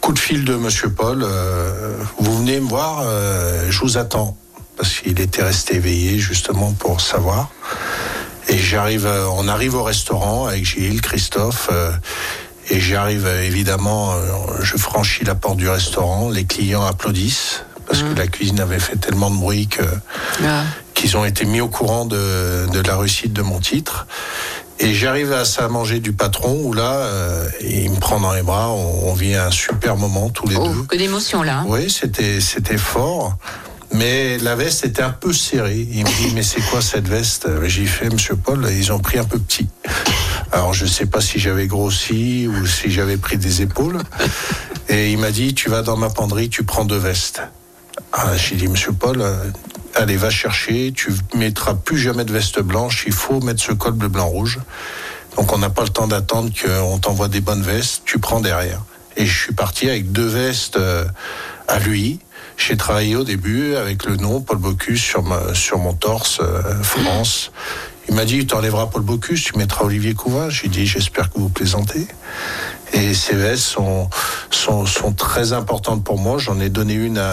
[0.00, 1.22] Coup de fil de Monsieur Paul.
[1.22, 4.36] euh, vous venez me voir, euh, je vous attends.
[4.76, 7.50] Parce qu'il était resté éveillé, justement, pour savoir.
[8.48, 11.68] Et j'arrive, euh, on arrive au restaurant avec Gilles, Christophe.
[11.72, 11.92] euh,
[12.70, 14.14] et j'arrive, évidemment,
[14.62, 16.30] je franchis la porte du restaurant.
[16.30, 17.64] Les clients applaudissent.
[17.86, 19.82] Parce que la cuisine avait fait tellement de bruit que
[20.46, 20.62] Ah.
[21.02, 24.06] Qu'ils ont été mis au courant de, de la réussite de mon titre.
[24.78, 28.42] Et j'arrive à ça manger du patron où là, euh, il me prend dans les
[28.42, 30.82] bras, on, on vit un super moment tous les Oh, deux.
[30.84, 31.58] que d'émotion là.
[31.58, 31.64] hein.
[31.66, 33.36] Oui, c'était c'était fort.
[33.92, 35.86] Mais la veste était un peu serrée.
[35.90, 37.48] Il me dit, mais c'est quoi cette veste?
[37.66, 39.68] J'ai fait, monsieur Paul, ils ont pris un peu petit.
[40.52, 43.98] Alors, je sais pas si j'avais grossi ou si j'avais pris des épaules.
[44.88, 47.42] Et il m'a dit, tu vas dans ma penderie, tu prends deux vestes.
[48.12, 49.36] Ah, J'ai dit, monsieur Paul, euh,
[49.94, 53.92] allez, va chercher, tu mettras plus jamais de veste blanche, il faut mettre ce col
[53.92, 54.58] bleu, blanc, rouge.
[55.36, 58.82] Donc, on n'a pas le temps d'attendre qu'on t'envoie des bonnes vestes, tu prends derrière.
[59.16, 61.04] Et je suis parti avec deux vestes euh,
[61.68, 62.20] à lui.
[62.56, 65.24] J'ai travaillé au début avec le nom Paul Bocuse sur,
[65.54, 67.50] sur mon torse, euh, France.
[68.08, 70.50] Il m'a dit, tu enlèveras Paul Bocuse, tu mettras Olivier Couvin.
[70.50, 72.06] J'ai dit, j'espère que vous plaisantez.
[72.92, 74.08] Et ces vestes sont,
[74.50, 76.38] sont, sont très importantes pour moi.
[76.38, 77.30] J'en ai donné une à,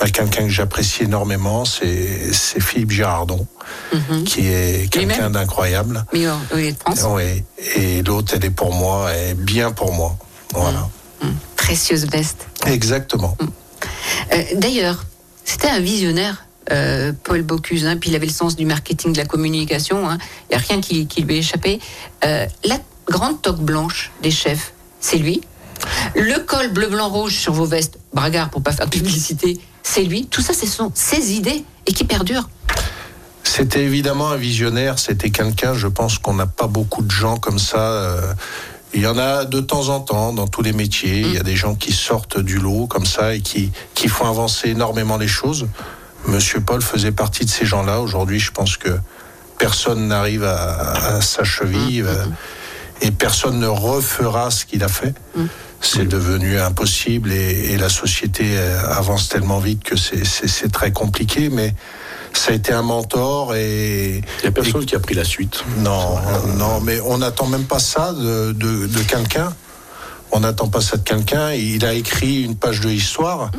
[0.00, 3.46] à quelqu'un que j'apprécie énormément, c'est Philippe Girardon,
[3.92, 4.24] Mhm.
[4.24, 6.04] qui est quelqu'un d'incroyable.
[6.12, 7.00] Meilleur ouvrier de France.
[7.08, 7.42] Oui.
[7.76, 10.16] Et l'autre, elle est pour moi, elle est bien pour moi.
[10.54, 10.88] Voilà.
[11.56, 12.46] Précieuse veste.
[12.66, 13.36] Exactement.
[14.32, 15.04] Euh, D'ailleurs,
[15.44, 19.18] c'était un visionnaire, euh, Paul Bocuse, hein, puis il avait le sens du marketing, de
[19.18, 20.18] la communication, hein.
[20.50, 21.80] il n'y a rien qui, qui lui a échappé.
[22.24, 25.40] Euh, la grande toque blanche des chefs, c'est lui.
[26.14, 30.02] Le col bleu, blanc, rouge sur vos vestes, bragard pour pas faire de publicité, c'est
[30.02, 30.26] lui.
[30.26, 32.48] Tout ça, ce sont ses idées et qui perdurent.
[33.42, 37.58] C'était évidemment un visionnaire, c'était quelqu'un, je pense qu'on n'a pas beaucoup de gens comme
[37.58, 37.78] ça.
[37.78, 38.34] euh,
[38.92, 41.42] il y en a de temps en temps dans tous les métiers, il y a
[41.42, 45.28] des gens qui sortent du lot comme ça et qui, qui font avancer énormément les
[45.28, 45.68] choses.
[46.26, 48.00] Monsieur Paul faisait partie de ces gens-là.
[48.00, 48.90] Aujourd'hui, je pense que
[49.58, 52.24] personne n'arrive à, à sa cheville euh,
[53.00, 55.14] et personne ne refera ce qu'il a fait.
[55.80, 61.48] C'est devenu impossible et, et la société euh, avance tellement vite que c'est- très compliqué,
[61.48, 61.74] mais
[62.34, 64.16] ça a été un mentor et...
[64.38, 65.64] Il n'y a personne qui a pris la suite.
[65.78, 66.16] Non,
[66.58, 69.54] non, mais on n'attend même pas ça de, de, de quelqu'un.
[70.32, 71.52] On n'attend pas ça de quelqu'un.
[71.52, 73.50] Il a écrit une page de histoire.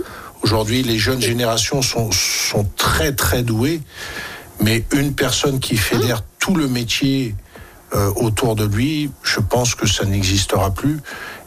[0.43, 3.81] Aujourd'hui, les jeunes générations sont, sont très, très douées.
[4.61, 7.35] Mais une personne qui fédère tout le métier
[7.93, 10.99] euh, autour de lui, je pense que ça n'existera plus.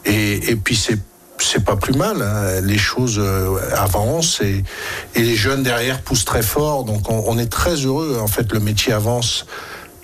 [0.05, 0.99] Et, puis, c'est
[1.37, 2.21] c'est pas plus mal.
[2.21, 2.61] hein.
[2.61, 4.63] Les choses euh, avancent et,
[5.15, 6.83] les jeunes derrière poussent très fort.
[6.83, 8.19] Donc, on, est très heureux.
[8.21, 9.45] En fait, le métier avance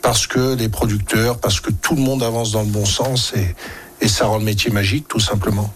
[0.02, 4.08] parce que les producteurs, parce que tout le monde avance dans le bon sens et,
[4.08, 5.72] ça rend le métier magique, tout simplement.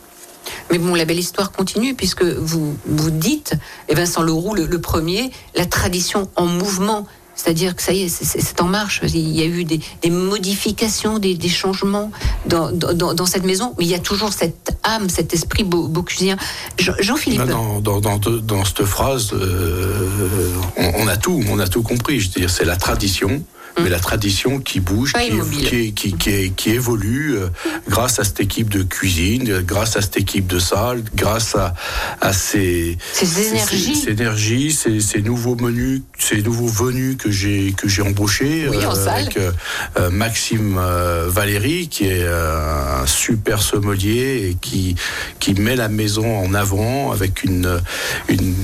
[0.71, 3.53] Mais bon, la belle histoire continue puisque vous, vous dites,
[3.87, 7.05] et Vincent Leroux, le, le premier, la tradition en mouvement.
[7.35, 9.01] C'est-à-dire que ça y est, c'est- en marche.
[9.03, 12.11] Il y a eu des, modifications, des, changements
[12.45, 16.37] dans, cette maison, mais il y a toujours cette âme, cet esprit beau- bocusien.
[16.79, 17.43] Jean- Jean-Philippe.
[17.45, 22.19] Dans, dans cette phrase, euh, on, on a tout, on a tout compris.
[22.19, 23.43] Je veux dire, c'est la tradition.
[23.83, 27.47] Mais la tradition qui bouge, qui, qui, qui, qui, évolue euh,
[27.89, 31.73] grâce à cette équipe de cuisine, euh, grâce à cette équipe de salle, grâce à,
[32.21, 34.71] à ces, Ces énergies.
[34.71, 39.23] ces, nouveaux menus, ces nouveaux venus que j'ai que j'ai embauchés salle.
[39.23, 39.51] avec euh,
[39.99, 44.95] euh, Maxime euh, Valéry, qui est euh, un super sommelier et qui,
[45.39, 47.81] qui met la maison en avant avec une,
[48.29, 48.55] une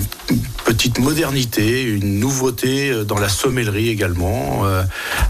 [0.65, 4.63] petite modernité, une nouveauté euh, dans la sommellerie également.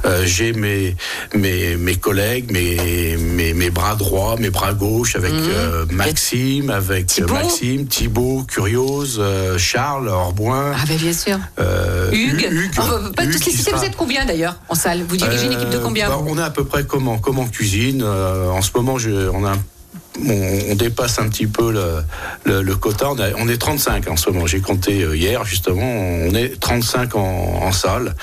[0.05, 0.95] Euh, euh, J'ai mes,
[1.35, 7.01] mes, mes collègues, mes, mes, mes bras droits, mes bras gauches avec euh, Maxime, avec
[7.03, 7.05] Mhm.
[7.07, 7.33] Thibaut.
[7.33, 10.73] Maxime, Thibaut, Curiose, euh, Charles, Orboin.
[10.75, 11.37] Ah ben bien sûr.
[11.59, 12.47] euh, Hugues.
[12.51, 13.71] Hugues, On va pas Hugues tous les qui citer.
[13.71, 15.03] sera- Vous êtes combien d'ailleurs en salle?
[15.07, 17.17] Vous dirigez une équipe de euh, combien bah, On est à peu près comme en,
[17.17, 18.01] comme en cuisine.
[18.03, 19.63] Euh, en ce moment, je, on, a, un-
[20.19, 22.03] on, on dépasse un petit peu le,
[22.43, 23.09] le, le quota.
[23.11, 24.45] On, a- on est 35 en ce moment.
[24.47, 25.81] J'ai compté euh, hier, justement.
[25.81, 27.19] On est 35 en,
[27.63, 28.15] en salle.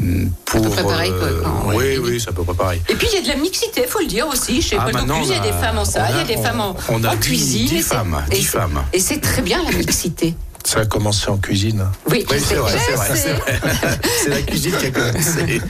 [0.00, 2.82] Mm, Pour, peu près pareil, quoi, quand- oui, oui, c'est à peu près pareil.
[2.88, 4.60] Et puis il y a de la mixité, faut le dire aussi.
[4.62, 6.60] Chez Ah, Paul il y a des femmes en salle, il y a- des femmes
[6.60, 7.66] en, on a en dix- cuisine.
[7.68, 8.82] dix et c'est- femmes, et dix c'est- femmes.
[8.92, 10.34] Et c'est très bien la mixité.
[10.64, 11.84] Ça a commencé en cuisine.
[12.08, 13.08] Oui, c'est vrai, c'est vrai.
[14.22, 15.60] C'est la cuisine qui a commencé.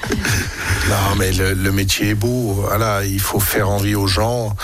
[0.90, 2.52] Non, mais le, le métier est beau.
[2.68, 4.54] Voilà, il faut faire envie aux gens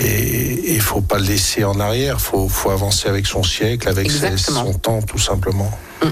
[0.00, 2.16] et il faut pas le laisser en arrière.
[2.18, 5.70] Il faut, faut avancer avec son siècle, avec ses- son temps, tout simplement.
[6.04, 6.08] Euh,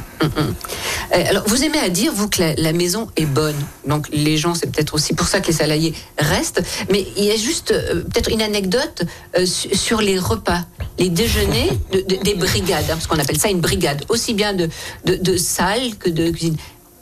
[1.12, 3.54] Alors, vous aimez à dire, vous, que la, la maison est bonne.
[3.86, 6.62] Donc, les gens, c'est peut-être aussi pour ça que les salariés restent.
[6.90, 9.04] Mais il y a juste euh, peut-être une anecdote
[9.38, 10.64] euh, su- sur les repas,
[10.98, 14.52] les déjeuners de- de- des brigades, hein, parce qu'on appelle ça une brigade, aussi bien
[14.54, 14.68] de,
[15.04, 16.56] de, de salle que de cuisine.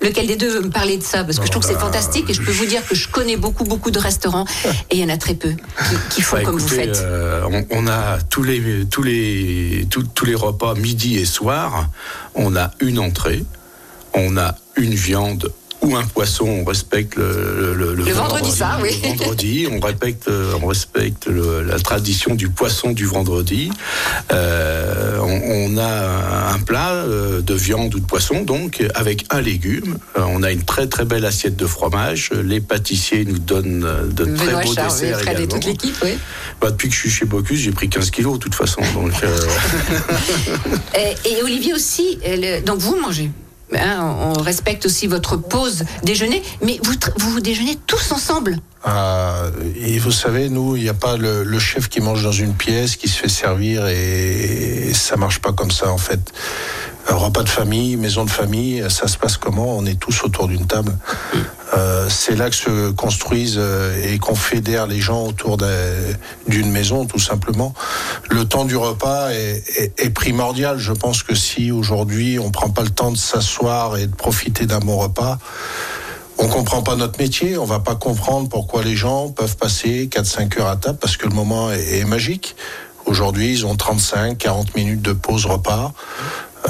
[0.04, 2.28] Lequel des deux veut me parler de ça Parce que je trouve que c'est fantastique
[2.30, 4.44] et je peux vous dire que je connais beaucoup, beaucoup de restaurants
[4.90, 6.96] et il y en a très peu qui, qui font Bah, comme vous faites.
[6.98, 11.88] euh, on, on a tous les, tous, les, tous, tous les repas midi et soir,
[12.34, 13.44] on a une entrée,
[14.14, 15.52] on a une viande
[15.84, 18.90] ou un poisson, on respecte le, le, Le vendredi saint, oui.
[19.02, 23.70] le vendredi, on respecte, euh, on respecte la tradition du poisson du vendredi.
[24.32, 29.40] Euh, on, on a un plat euh, de viande ou de poisson, donc avec un
[29.40, 29.98] légume.
[30.16, 32.30] On a une très très belle assiette de fromage.
[32.32, 35.54] Les pâtissiers nous donnent de très Benoît beaux Charles, desserts Fred et également.
[35.54, 36.18] toute l'équipe, oui.
[36.60, 38.80] Bah, depuis que je suis chez Bocuse, j'ai pris 15 kilos de toute façon.
[38.94, 39.38] Donc, euh,
[40.96, 42.18] Et, et Olivier aussi,
[42.64, 43.30] donc vous mangez.
[43.72, 48.58] Hein, on respecte aussi votre pause déjeuner, mais vous, vous déjeunez tous ensemble.
[48.84, 49.46] Ah,
[49.76, 52.96] et vous savez, nous, il n'y a pas le, chef qui mange dans une pièce,
[52.96, 56.32] qui se fait servir, et ça marche pas comme ça en fait.
[57.06, 59.76] Repas de famille, maison de famille, ça se passe comment?
[59.76, 60.96] On est tous autour d'une table.
[61.76, 65.66] Euh, c'est là que se construisent euh, et qu'on fédère les gens autour d'un-
[66.48, 67.74] d'une maison, tout simplement.
[68.30, 70.78] Le temps du repas est, primordial.
[70.78, 74.66] Je pense que si aujourd'hui on prend pas le temps de s'asseoir et de profiter
[74.66, 75.38] d'un bon repas,
[76.38, 80.60] on comprend pas notre métier, on va pas comprendre pourquoi les gens peuvent passer 4-5
[80.60, 82.56] heures à table parce que le moment est, est magique.
[83.06, 85.92] Aujourd'hui, ils ont 35, 40 minutes de pause repas.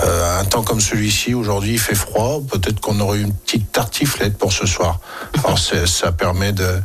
[0.03, 2.41] Euh, un temps comme celui-ci, aujourd'hui, il fait froid.
[2.51, 4.99] Peut-être qu'on aurait une petite tartiflette pour ce soir.
[5.45, 6.81] Alors, ça permet de-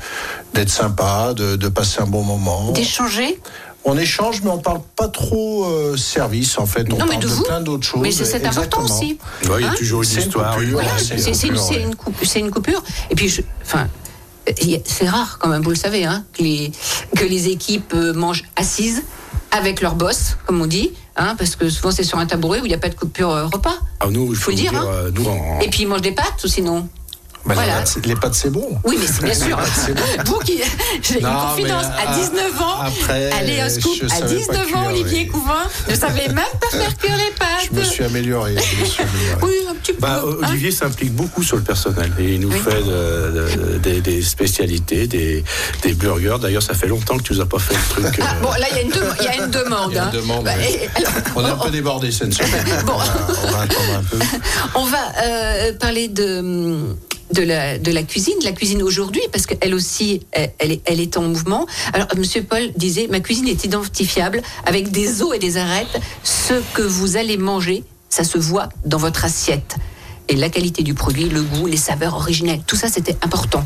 [0.54, 2.72] d'être sympa, de, de passer un bon moment.
[2.72, 3.40] D'échanger
[3.86, 6.86] On échange, mais on parle pas trop euh, service, en fait.
[6.94, 7.44] On Non, mais parle de de, vous.
[7.44, 8.02] plein d'autres choses.
[8.02, 9.18] Mais c'est important aussi.
[9.46, 10.52] ouais, il y a Hein toujours une histoire.
[10.52, 11.36] coupure, une Voilà, Ouais, histoire.
[11.36, 13.10] c'est une, coupure, coup- une.
[13.10, 13.88] Et puis, je- enfin,
[14.86, 16.72] c'est rare quand même, vous le savez, hein, que, les,
[17.16, 19.02] que les équipes euh, mangent assises
[19.52, 22.66] avec leur boss, comme on dit, hein, parce que souvent c'est sur un tabouret où
[22.66, 23.74] il n'y a pas de coupure euh, repas.
[24.00, 24.88] Ah, nous, il faut Faut le dire, dire, hein.
[24.88, 25.26] euh, nous,
[25.62, 26.88] Et puis ils mangent des pâtes ou sinon
[27.50, 27.74] Bah, les Voilà.
[27.80, 28.80] pâtes, c'est- Les pâtes, c'est bon.
[28.84, 29.58] Oui, mais c'est bien sûr.
[29.76, 30.04] C'est bon.
[30.26, 30.62] Vous qui.
[31.02, 31.86] J'ai une confidence.
[31.86, 33.92] À ah, 19 ans, après, allez, un scoop.
[34.06, 35.28] À savais 19 pas ans, cuire, Olivier oui.
[35.28, 37.48] Couvin ne savait même pas faire cuire les pâtes.
[37.72, 38.56] Je me suis amélioré.
[38.56, 39.42] je me suis amélioré.
[39.42, 40.00] Oui, un petit peu.
[40.02, 40.48] Bah, hein.
[40.48, 42.60] Olivier s'implique beaucoup sur le personnel et il nous Oui.
[42.60, 45.44] fait de- de- des, des spécialités, des,
[45.82, 46.38] des burgers.
[46.42, 48.20] D'ailleurs, ça fait longtemps que tu nous as pas fait le truc.
[48.22, 49.92] Ah, euh, bon, là, il y a une, dem- il y a une demande.
[49.92, 50.66] Il y a une demande, Bah, oui.
[50.84, 52.66] et- alors, On est un peu débordé cette semaine.
[52.86, 52.94] Bon.
[52.94, 53.06] On, va,
[53.48, 54.18] on va attendre un peu.
[54.76, 56.96] On va euh, parler de,
[57.32, 60.82] de, la, de la cuisine, de la cuisine aujourd'hui, parce qu'elle aussi, elle, elle est,
[60.86, 61.66] elle est en mouvement.
[61.94, 66.00] Alors, Monsieur Paul disait, ma cuisine est identifiable avec des os et des arêtes.
[66.24, 69.76] Ce que vous allez manger, ça se voit dans votre assiette.
[70.28, 73.64] Et la qualité du produit, le goût, les saveurs originelles, tout ça, c'était important.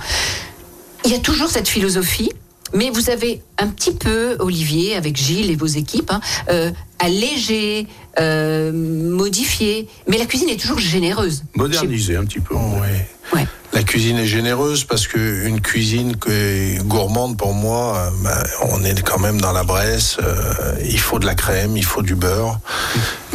[1.05, 2.31] Il y a toujours cette philosophie,
[2.73, 7.87] mais vous avez un petit peu, Olivier, avec Gilles et vos équipes, hein, euh, allégé,
[8.19, 9.87] euh, modifié.
[10.07, 11.43] Mais la cuisine est toujours généreuse.
[11.55, 12.55] Moderniser un petit peu.
[12.55, 12.87] Oui.
[13.33, 13.45] Ouais.
[13.71, 18.83] La cuisine est généreuse parce que une cuisine que- gourmande pour moi, euh, bah, on
[18.83, 20.17] est quand même dans la Bresse.
[20.21, 22.59] euh, il faut de la crème, il faut du beurre.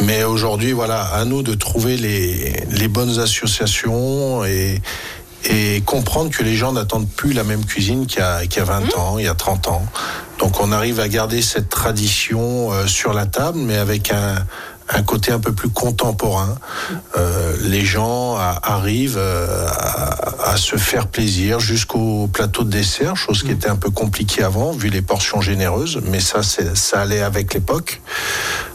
[0.03, 4.79] Mais aujourd'hui, voilà, à nous de trouver les, les bonnes associations et
[5.45, 8.61] et comprendre que les gens n'attendent plus la même cuisine qu'il y a, qu'il y
[8.61, 9.85] a 20 ans, il y a 30 ans.
[10.39, 14.35] Donc on arrive à garder cette tradition euh, sur la table, mais avec un,
[14.89, 16.57] un côté un peu plus contemporain.
[17.17, 23.15] Euh, les gens a- arrivent euh, à, à se faire plaisir jusqu'au plateau de dessert,
[23.15, 27.01] chose qui était un peu compliquée avant, vu les portions généreuses, mais ça, c'est- ça
[27.01, 28.01] allait avec l'époque.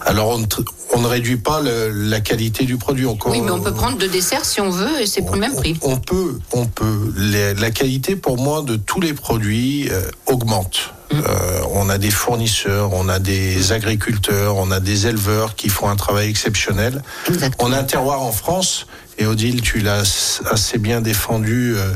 [0.02, 0.46] Alors on,
[0.94, 3.06] on ne réduit pas le- la qualité du produit.
[3.06, 5.40] Encore, Oui, mais on peut prendre deux desserts si on veut et c'est pour le
[5.40, 5.76] même prix.
[5.82, 7.12] on peut, on peut.
[7.16, 10.94] Les- la qualité, pour moi, de tous les produits euh, augmente.
[11.12, 11.16] Mm.
[11.18, 15.88] Euh, on a des fournisseurs, on a des agriculteurs, on a des éleveurs qui font
[15.88, 17.02] un travail exceptionnel.
[17.28, 17.68] Exactement.
[17.68, 18.86] On a un terroir en France,
[19.18, 21.92] et Odile, tu l'as assez bien défendu euh,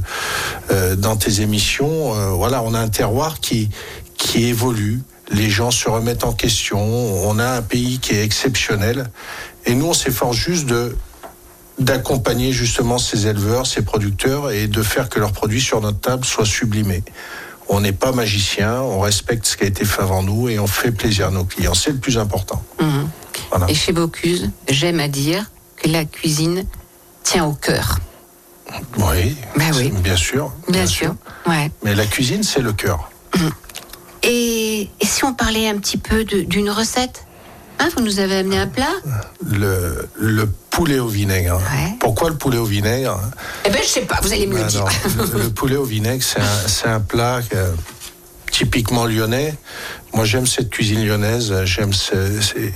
[0.71, 2.15] euh, dans tes émissions.
[2.15, 3.71] Euh, voilà, on a un terroir qui,
[4.17, 5.01] qui évolue.
[5.31, 6.79] Les gens se remettent en question.
[6.81, 9.11] On a un pays qui est exceptionnel.
[9.67, 10.97] Et nous, on s'efforce juste de
[11.79, 16.25] d'accompagner justement ces éleveurs, ces producteurs et de faire que leurs produits sur notre table
[16.25, 17.05] soient sublimés.
[17.69, 20.67] On n'est pas magicien, on respecte ce qui a été fait avant nous et on
[20.67, 21.75] fait plaisir à nos clients.
[21.75, 22.61] C'est le plus important.
[23.51, 23.71] Voilà.
[23.71, 25.45] Et chez Bocuse, j'aime à dire
[25.77, 26.64] que la cuisine
[27.23, 28.01] tient au cœur.
[28.99, 29.91] Oui, Bah oui.
[30.03, 30.53] bien sûr.
[30.69, 31.14] Bien, sûr.
[31.47, 31.71] Ouais.
[31.85, 33.11] Mais la cuisine, c'est le cœur.
[34.29, 37.25] Et, et si on parlait un petit peu d'une recette
[37.81, 38.90] Hein, Vous nous avez amené un plat
[39.46, 41.57] Le, le poulet au vinaigre.
[41.59, 41.94] Ouais.
[42.00, 43.21] Pourquoi le poulet au vinaigre
[43.65, 44.85] Eh ben, je sais pas, vous allez me le dire.
[44.85, 46.25] Alors, le, le poulet au vinaigre,
[46.67, 47.73] c'est un, plat euh,
[48.50, 49.55] typiquement lyonnais.
[50.13, 51.55] Moi, j'aime cette cuisine lyonnaise.
[51.65, 51.92] J'aime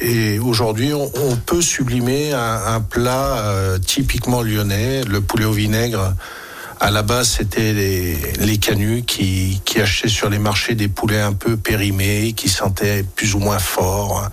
[0.00, 5.52] et aujourd'hui, on, on peut sublimer un, un plat euh, typiquement lyonnais, le poulet au
[5.52, 6.14] vinaigre
[6.84, 11.20] À la base, c'était les, les canuts qui, qui achetaient sur les marchés des poulets
[11.20, 14.28] un peu périmés, qui sentaient plus ou moins fort.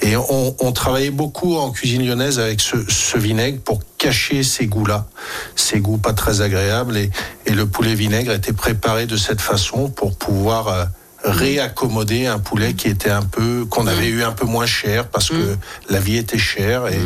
[0.00, 4.66] Et on, on travaillait beaucoup en cuisine lyonnaise avec ce, ce vinaigre pour cacher ces
[4.66, 5.06] goûts-là,
[5.56, 6.96] ces goûts pas très agréables.
[6.96, 7.10] Et,
[7.44, 10.84] et le poulet vinaigre était préparé de cette façon pour pouvoir euh,
[11.22, 15.28] réaccommoder un poulet qui était un peu qu'on avait eu un peu moins cher parce
[15.28, 15.56] que
[15.90, 16.98] la vie était chère et,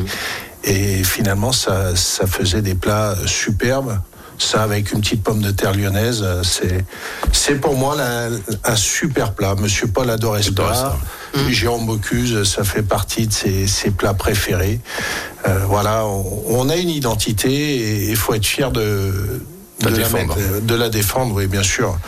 [0.63, 3.99] et finalement ça, ça faisait des plats superbes.
[4.39, 6.85] Ça avec une petite pomme de terre lyonnaise, euh, c'est
[7.33, 8.29] c'est pour moi la-
[8.65, 9.55] un super plat.
[9.57, 10.97] Monsieur Paul adorait ce plat.
[11.51, 14.81] Jérôme Bocuse, ça fait partie de ses, ses plats préférés.
[15.47, 19.13] Euh, voilà, on, on a une identité et il faut être fier de,
[19.83, 20.37] La de la, défendre.
[20.37, 21.99] mettre- de la défendre, oui, bien sûr.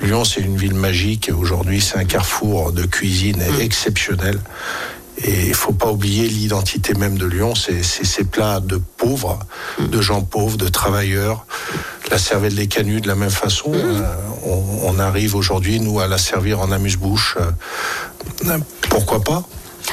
[0.00, 1.30] Lyon, c'est une ville magique.
[1.36, 4.38] Aujourd'hui, c'est un carrefour de cuisine exceptionnel.
[5.24, 7.54] Et il faut pas oublier l'identité même de Lyon.
[7.54, 9.38] C'est ces plats de pauvres,
[9.78, 11.44] de gens pauvres, de travailleurs.
[12.10, 13.72] La cervelle des canuts de la même façon.
[13.74, 14.02] Euh,
[14.44, 17.36] on, on arrive aujourd'hui, nous, à la servir en amuse-bouche.
[18.46, 18.58] Euh,
[18.88, 19.42] pourquoi pas?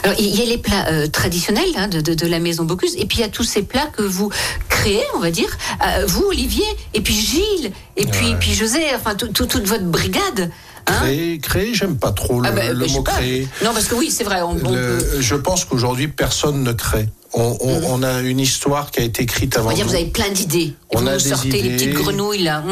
[0.03, 2.95] Alors, il y a les plats euh, traditionnels hein, de, de- de la maison Bocuse,
[2.97, 4.30] et puis il y a tous ces plats que vous
[4.69, 5.49] créez, on va dire,
[5.86, 9.86] euh, vous, Olivier, et puis Gilles, et puis, puis José, enfin, tout- tout- toute votre
[9.86, 10.51] brigade.
[10.88, 10.93] Hein.
[11.01, 13.47] Créer, créer, j'aime pas trop le, Ah bah, le bah, sais mot créer.
[13.63, 16.71] Non, parce que oui, c'est vrai, on, on Le- peut- je pense qu'aujourd'hui, personne ne
[16.71, 17.07] crée.
[17.33, 20.05] On, on- on a une histoire qui a été écrite avant va dire, vous avez
[20.05, 20.73] plein d'idées.
[20.95, 21.69] On vous a des sortez les idées.
[21.75, 22.61] petites grenouilles, là.
[22.61, 22.69] Mmh.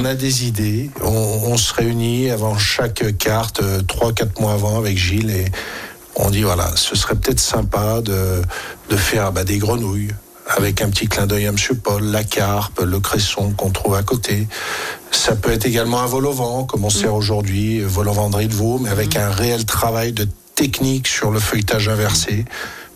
[0.00, 0.90] On a des idées.
[1.02, 5.44] On, on se réunit avant chaque carte, euh, trois, quatre mois avant, avec Gilles, et
[6.16, 8.40] on dit voilà, ce serait peut-être sympa de,
[8.88, 10.10] de faire bah, des grenouilles
[10.46, 14.02] avec un petit clin d'œil à Monsieur Paul, la carpe, le cresson qu'on trouve à
[14.02, 14.48] côté.
[15.10, 18.12] Ça peut être également un vol au vent, comme on sert aujourd'hui, euh, vol au
[18.12, 22.44] vent de veau, mais avec un réel travail de technique sur le feuilletage inversé,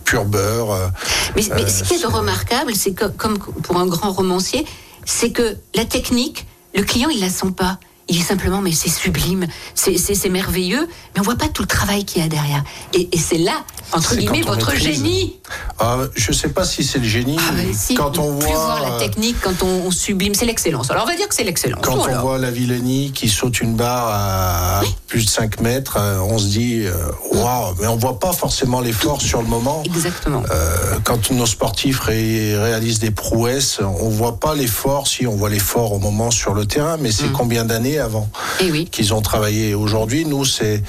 [0.05, 0.73] pur beurre.
[0.73, 0.89] euh,
[1.37, 4.65] Mais, mais euh, ce qui est remarquable, c'est que, comme pour un grand romancier,
[5.05, 7.79] c'est que la technique, le client, il la sent pas.
[8.09, 12.05] Il dit simplement, mais c'est sublime, c'est- merveilleux, mais on voit pas tout le travail
[12.05, 12.63] qu'il y a derrière.
[12.93, 14.97] Et, et c'est là, entre guillemets, votre maîtrise.
[14.97, 15.37] génie.
[15.79, 17.37] Ah, je sais pas si c'est le génie.
[17.39, 20.47] Ah, mais si, quand on plus voit, voir la technique, quand on, on sublime, c'est
[20.47, 20.91] l'excellence.
[20.91, 21.81] Alors on va dire que c'est l'excellence.
[21.85, 26.19] Quand on voit la Villenie qui saute une barre à plus de 5 mètres, euh,
[26.21, 26.93] on se dit euh,
[27.33, 29.83] waouh, mais on voit pas forcément l'effort sur le moment.
[29.85, 30.43] Exactement.
[30.51, 35.51] Euh, quand nos sportifs ré- réalisent des prouesses, on voit pas l'effort, si on voit
[35.51, 38.29] l'effort au moment sur le terrain, mais c'est combien d'années avant
[38.61, 38.89] Et oui.
[38.91, 39.75] qu'ils ont travaillé.
[39.75, 40.83] Aujourd'hui, nous, c'est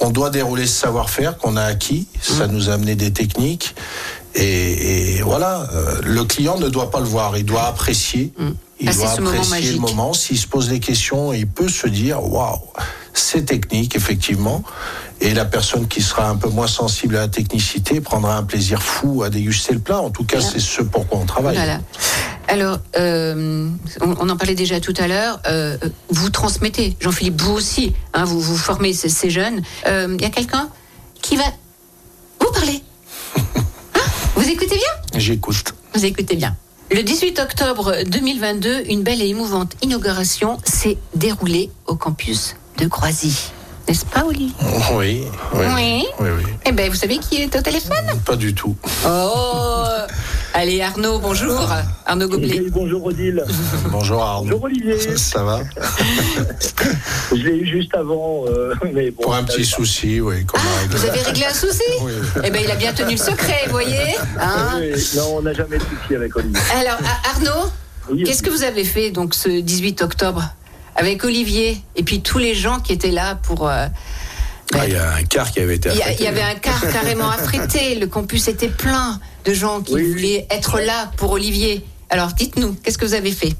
[0.00, 2.06] on doit dérouler ce savoir-faire qu'on a acquis.
[2.20, 3.74] Ça nous a amené des techniques.
[4.34, 8.32] Et, et voilà, euh, le client ne doit pas le voir, il doit apprécier.
[8.78, 10.12] Il Passer doit moment apprécier le moment.
[10.12, 12.60] S'il se pose des questions, il peut se dire waouh,
[13.14, 14.62] c'est technique, effectivement.
[15.20, 18.82] Et la personne qui sera un peu moins sensible à la technicité prendra un plaisir
[18.82, 20.00] fou à déguster le plat.
[20.00, 21.56] En tout cas, c'est ce pourquoi on travaille.
[21.56, 21.80] Voilà.
[22.48, 23.68] Alors, euh,
[24.02, 25.40] on, on en parlait déjà tout à l'heure.
[25.48, 25.76] euh,
[26.10, 29.62] vous transmettez, Jean-Philippe, vous aussi, hein, vous, vous formez ces, ces jeunes.
[29.86, 30.68] Il y a quelqu'un
[31.22, 31.44] qui va
[32.40, 32.82] vous parler.
[33.94, 34.00] Hein
[34.36, 35.18] vous écoutez bien?
[35.20, 35.74] J'écoute.
[35.94, 36.54] Vous écoutez bien.
[36.94, 43.50] Le 18 octobre 2022, une belle et émouvante inauguration s'est déroulée au campus de Croisy.
[43.88, 44.52] N'est-ce pas, Oli?
[44.94, 45.22] Oui,
[45.54, 46.04] oui, Oui.
[46.18, 46.42] oui, oui.
[46.64, 47.94] Eh bien, vous savez qui est au téléphone?
[48.24, 48.74] Pas du tout.
[49.06, 49.84] Oh
[50.54, 51.68] Allez, Arnaud, bonjour.
[52.04, 52.62] Arnaud Goblet.
[52.70, 53.44] bonjour Odile.
[53.90, 54.44] Bonjour Arnaud.
[54.58, 54.98] Bonjour Olivier.
[55.16, 55.60] Ça va?
[57.30, 59.22] Je l'ai eu juste avant, euh, mais bon.
[59.22, 60.96] Pour un petit souci, oui, qu'on a réglé.
[60.98, 61.82] Vous avez réglé un souci?
[62.00, 62.12] Oui.
[62.42, 64.78] Eh bien, il a bien tenu le secret, vous voyez hein?
[64.80, 66.60] Oui, non, on n'a jamais de souci avec Olivier.
[66.74, 67.70] Alors, Ar- Arnaud,
[68.10, 70.42] Oui, qu'est-ce que vous avez fait donc ce 18 octobre?
[70.96, 73.68] Avec Olivier et puis tous les gens qui étaient là pour.
[73.68, 73.86] euh,
[74.72, 76.22] ben, Ah, Il y a un quart qui avait été il y, a- affrété.
[76.22, 77.94] il y avait un quart carrément affrété.
[77.96, 80.10] Le campus était plein de gens qui Oui.
[80.10, 81.84] voulaient être là pour Olivier.
[82.10, 83.54] Alors, dites-nous, qu'est-ce que vous avez fait?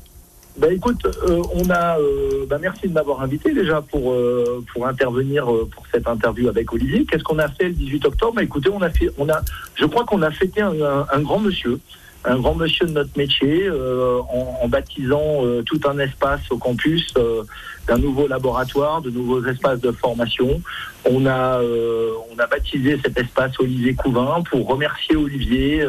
[0.59, 4.87] Bah écoute, euh, on a, euh, bah, merci de m'avoir invité déjà pour euh, pour
[4.87, 7.05] intervenir euh, pour cette interview avec Olivier.
[7.05, 8.33] Qu'est-ce qu'on a fait le 18 octobre?
[8.37, 9.43] Bah, Écoutez, on a fait, on a,
[9.75, 11.79] je crois qu'on a fêté un, un- un grand monsieur,
[12.27, 14.19] un grand monsieur de notre métier, euh,
[14.61, 17.45] en, baptisant euh, tout un espace au campus euh,
[17.87, 20.61] d'un nouveau laboratoire, de nouveaux espaces de formation.
[21.09, 25.87] On a, on a baptisé cet espace Olivier Couvin pour remercier Olivier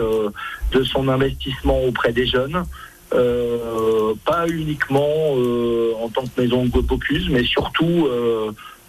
[0.71, 2.63] de son investissement auprès des jeunes.
[3.09, 5.31] Pas uniquement
[6.03, 8.07] en tant que maison de Bocuse, mais surtout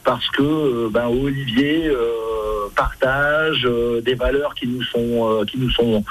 [0.09, 5.71] parce que euh, ben, Olivier euh, partage euh, des valeurs qui nous sont qui nous
[5.71, 6.03] sont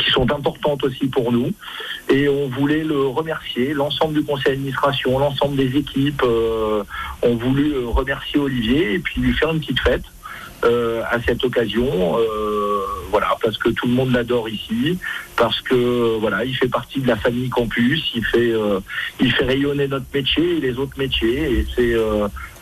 [0.00, 1.52] qui sont importantes aussi pour nous
[2.08, 6.24] et on voulait le remercier l'ensemble du conseil d'administration l'ensemble des équipes
[7.22, 10.04] ont voulu remercier Olivier et puis lui faire une petite fête
[10.64, 11.88] à cette occasion.
[13.12, 14.98] Voilà, parce que tout le monde l'adore ici,
[15.36, 18.52] parce que voilà, il fait partie de la famille Campus, il fait,
[19.20, 21.94] il fait rayonner notre métier et les autres métiers, et c'est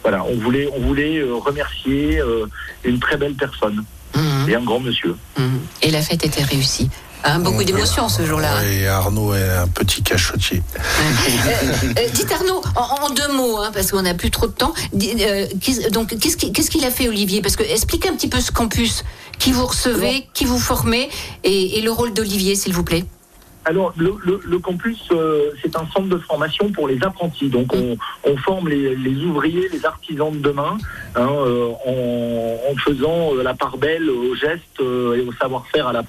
[0.05, 2.47] voilà, on voulait, on voulait euh, remercier euh,
[2.85, 3.83] une très belle personne
[4.15, 4.49] Mhm.
[4.49, 5.17] et un grand monsieur.
[5.37, 5.59] Mhm.
[5.83, 6.89] Et la fête était réussie.
[7.27, 8.59] Hein, beaucoup d'émotions ce jour-là.
[8.59, 8.63] hein.
[8.71, 10.63] Et Arnaud est un petit cachotier.
[10.79, 14.53] Euh, euh, dites Arnaud, en, en deux mots, hein, parce qu'on n'a plus trop de
[14.53, 14.75] temps.
[14.95, 15.47] Euh,
[15.91, 17.41] donc, qu'est-ce qu'il qu'est-ce qu'il a fait, Olivier?
[17.43, 19.05] Parce que expliquez un petit peu ce campus,
[19.39, 21.09] qui vous recevez, qui vous formez,
[21.45, 23.05] et, et le rôle d'Olivier, s'il vous plaît.
[23.67, 27.49] Alors, le, le- le campus, euh, c'est un centre de formation pour les apprentis.
[27.49, 30.77] Donc, on, on forme les, les ouvriers, les artisans de demain,
[31.17, 35.87] hein, euh, en, en faisant euh, la part belle aux gestes euh, et au savoir-faire
[35.89, 36.03] à la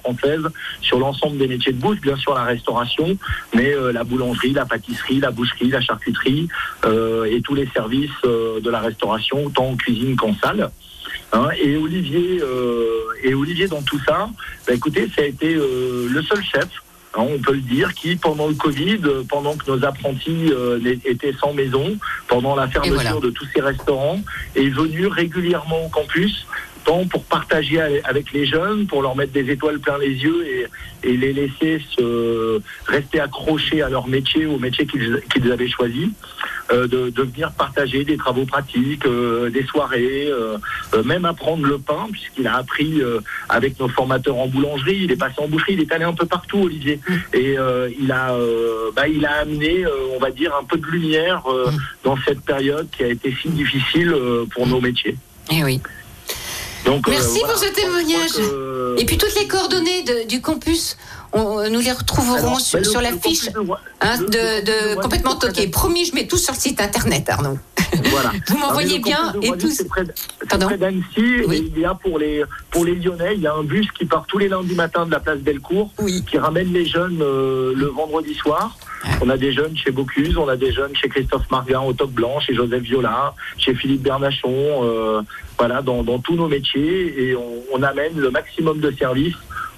[0.82, 3.18] sur l'ensemble des métiers de bouche, bien sûr la restauration,
[3.56, 6.47] mais euh, la boulangerie, la pâtisserie, la boucherie, la charcuterie
[6.86, 10.70] et tous les services de la restauration, autant en cuisine qu'en salle.
[11.34, 12.41] Hein, et Olivier,
[13.24, 14.30] et Olivier dans tout ça,
[14.68, 16.68] bah, écoutez, ça a été le seul chef
[17.24, 21.34] on peut le dire, qui pendant le Covid, euh, pendant que nos apprentis euh, étaient
[21.34, 21.97] sans maison,
[22.28, 23.20] pendant la fermeture voilà.
[23.20, 24.20] de tous ces restaurants,
[24.55, 26.45] est venu régulièrement au campus,
[26.84, 30.68] tant pour partager avec les jeunes, pour leur mettre des étoiles plein les yeux et,
[31.03, 36.11] et les laisser se rester accrochés à leur métier, au métier qu'ils avaient choisi,
[36.72, 40.57] de, de venir partager des travaux pratiques, euh, des soirées, euh,
[40.93, 45.11] euh, même apprendre le pain, puisqu'il a appris euh, avec nos formateurs en boulangerie, il
[45.11, 46.99] est passé en boucherie, il est allé un peu partout, Olivier,
[47.34, 50.78] et euh, il a, euh, bah, il a amené, euh, on va dire, un peu
[50.78, 51.70] de lumière euh,
[52.03, 55.16] dans cette période qui a été si difficile euh, pour nos métiers.
[55.51, 55.80] Eh oui.
[56.86, 58.32] Donc, euh, Merci voilà, pour ce témoignage.
[58.34, 60.97] que- Et puis toutes les coordonnées de- du campus,
[61.36, 63.60] on- nous les retrouverons Alors, sur, la fiche de
[64.02, 65.68] hein, de, de de complètement toqué.
[65.68, 67.58] Promis, je mets tout sur le site internet, Arnaud.
[68.12, 68.32] Voilà.
[68.48, 69.72] Vous m'envoyez bien et tous.
[69.72, 70.04] C'est près,
[70.60, 71.72] près d'Annecy Oui.
[71.76, 74.26] il y a pour les, pour les Lyonnais, il y a un bus qui part
[74.28, 76.24] tous les lundis matins de la place Bellecour, Oui.
[76.30, 78.78] qui ramène les jeunes euh, le vendredi soir.
[79.22, 82.10] On a des jeunes chez Bocuse, on a des jeunes chez Christophe Marguin au Top
[82.12, 84.50] Blanc, chez Joseph Viola, chez Philippe Bernachon,
[84.84, 85.22] euh,
[85.60, 89.36] voilà, dans, dans tous nos métiers et on, on amène le maximum de services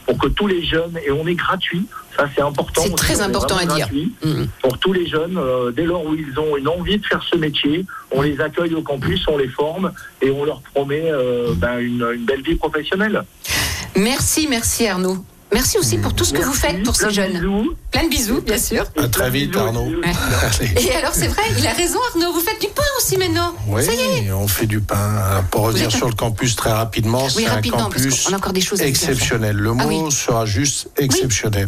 [0.08, 1.86] pour que tous les jeunes, et on est gratuit,
[2.16, 2.82] ça c'est important.
[2.84, 3.78] C'est très important à dire.
[3.78, 4.48] gratuit Mhm.
[4.62, 7.36] pour tous les jeunes, euh, dès lors où ils ont une envie de faire ce
[7.36, 9.92] métier, on les accueille au campus, on les forme
[10.22, 13.22] et on leur promet euh, ben, une, une belle vie professionnelle.
[13.96, 15.18] Merci, merci Arnaud.
[15.54, 17.32] Merci aussi pour tout ce que vous faites pour ces jeunes.
[17.34, 17.74] bisous.
[17.92, 18.86] Plein de bisous, bien sûr.
[19.02, 19.86] À très vite, Arnaud.
[19.86, 20.12] Ouais.
[20.76, 22.34] Et alors, c'est vrai, il a raison, Arnaud.
[22.34, 23.54] Vous faites du pain aussi maintenant.
[23.68, 24.32] Oui, Ça y est.
[24.34, 25.44] on fait du pain.
[25.50, 28.52] Pour revenir un- sur le campus très rapidement, Oui, c'est un campus qu'on a encore
[28.52, 28.90] des choses à dire.
[28.90, 29.56] exceptionnel.
[29.56, 30.12] Le Ah mot oui.
[30.12, 31.68] sera juste exceptionnel.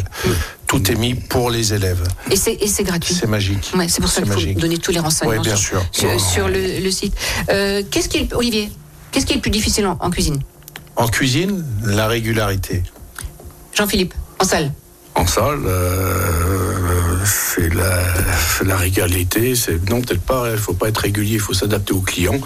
[0.67, 2.05] Tout est mis pour les élèves.
[2.29, 3.13] Et c'est et c'est gratuit.
[3.15, 3.71] C'est magique.
[3.75, 6.09] Ouais, c'est pour ça qu'il faut donner tous les renseignements bien sur, sûr.
[6.11, 7.15] sur, sur le, le site.
[7.49, 8.69] Euh, qu'est-ce qui est, Olivier,
[9.11, 10.39] qu'est-ce qui est le plus difficile en, en cuisine?
[10.97, 12.83] En cuisine, la régularité.
[13.73, 14.71] Jean-Philippe, en salle.
[15.15, 18.03] En salle, euh, c'est la,
[18.65, 19.55] la régularité.
[19.55, 20.49] C'est non peut-être pas.
[20.51, 21.33] Il faut pas être régulier.
[21.35, 22.39] Il faut s'adapter aux clients.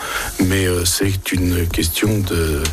[0.45, 2.63] Mais euh, c'est une question de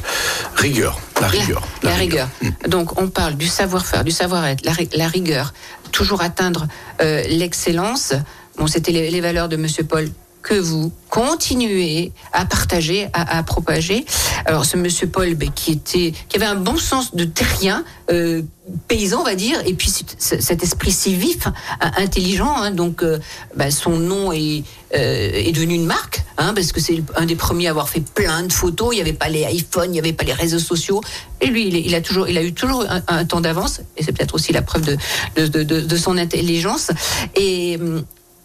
[0.56, 0.98] rigueur.
[1.20, 1.62] La rigueur.
[1.82, 2.28] La, rigueur.
[2.66, 5.52] Donc, on parle du savoir-faire, du savoir-être, la rigueur,
[5.92, 6.66] toujours atteindre
[7.02, 8.14] euh, l'excellence.
[8.56, 10.08] Bon, c'était les, les valeurs de Monsieur Paul
[10.42, 14.04] que vous continuez à partager, à, propager.
[14.46, 18.42] Alors, ce Monsieur Paul, ben, qui était, qui avait un bon sens de terrien, euh,
[18.86, 21.52] paysan, on va dire, et puis cet- esprit si vif, hein,
[21.96, 22.54] intelligent.
[22.56, 23.18] hein, donc, euh,
[23.56, 24.62] ben, son nom est,
[24.94, 28.00] euh, est devenu une marque, hein, parce que c'est un des premiers à avoir fait
[28.00, 28.90] plein de photos.
[28.92, 31.00] Il n'y avait pas les iPhones, il n'y avait pas les réseaux sociaux.
[31.40, 34.34] Et lui, il, a toujours, il a eu toujours un, temps d'avance, et c'est peut-être
[34.34, 34.96] aussi la preuve
[35.36, 36.92] de, son intelligence.
[37.34, 37.78] Et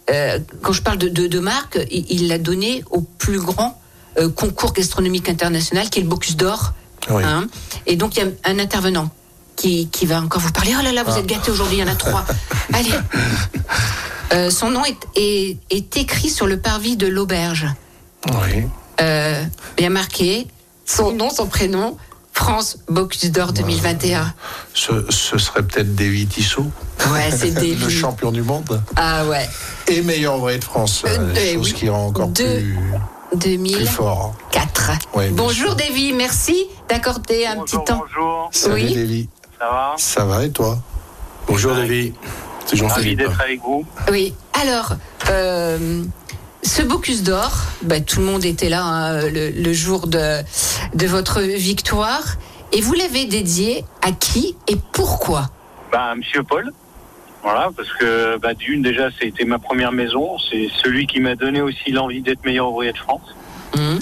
[0.09, 3.81] euh, quand je parle de, de, de marque, il l'a donné au plus grand
[4.17, 6.73] euh, concours gastronomique international, qui est le Bocuse d'Or.
[7.09, 7.23] Oui.
[7.23, 7.47] hein.
[7.85, 9.09] Et donc, il y a un intervenant
[9.55, 10.73] qui, qui va encore vous parler.
[10.77, 12.25] Oh là là, vous êtes gâtés aujourd'hui, il y en a trois.
[12.73, 12.91] Allez.
[14.33, 17.67] Euh, son nom est, est, est écrit sur le parvis de l'auberge.
[18.27, 18.65] Oui.
[18.97, 20.47] A marqué
[20.85, 21.97] son nom, son prénom,
[22.35, 24.33] France Bocuse d'Or 2021.
[24.73, 26.65] Ce, ce serait peut-être Davy Tissot,
[27.11, 27.89] Ouais, c'est le Davy.
[27.89, 29.47] champion du monde Ah ouais.
[29.87, 31.03] et meilleur ouvrier de France.
[31.05, 31.73] Euh, euh, eh chose oui.
[31.73, 32.43] qui rend encore Deux.
[32.59, 32.77] plus,
[33.37, 33.77] 2004.
[33.77, 34.35] plus fort.
[35.15, 35.75] Ouais, bonjour.
[35.75, 38.03] Davy, merci d'accorder un petit temps.
[38.05, 38.93] Bonjour, Salut Oui.
[38.93, 39.29] Davy.
[39.57, 40.77] ça va Ça va et toi?
[41.47, 42.13] Bonjour David.
[42.65, 43.19] C'est Ravi Jean-Philippe.
[43.19, 43.85] d'être avec vous.
[44.11, 44.93] Oui, alors,
[45.29, 46.03] euh,
[46.65, 47.51] ce Bocuse d'Or,
[47.83, 50.41] bah, tout le monde était là hein, le, le jour de,
[50.93, 52.37] de votre victoire.
[52.73, 55.47] Et vous l'avez dédié à qui et pourquoi?
[55.91, 56.71] Bah, Monsieur Paul.
[57.43, 60.37] Voilà, parce que bah, d'une déjà, c'était ma première maison.
[60.49, 63.35] C'est celui qui m'a donné aussi l'envie d'être meilleur ouvrier de France.
[63.77, 63.99] Hum,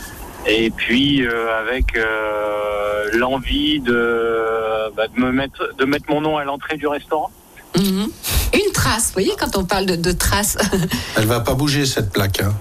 [0.48, 6.38] Et puis euh, avec euh, l'envie de, bah, de me mettre de mettre mon nom
[6.38, 7.32] à l'entrée du restaurant.
[7.78, 8.08] Mhm.
[8.54, 10.58] Une trace, vous voyez, quand on parle de, de trace.
[11.18, 12.42] Elle va pas bouger cette plaque.
[12.42, 12.54] hein.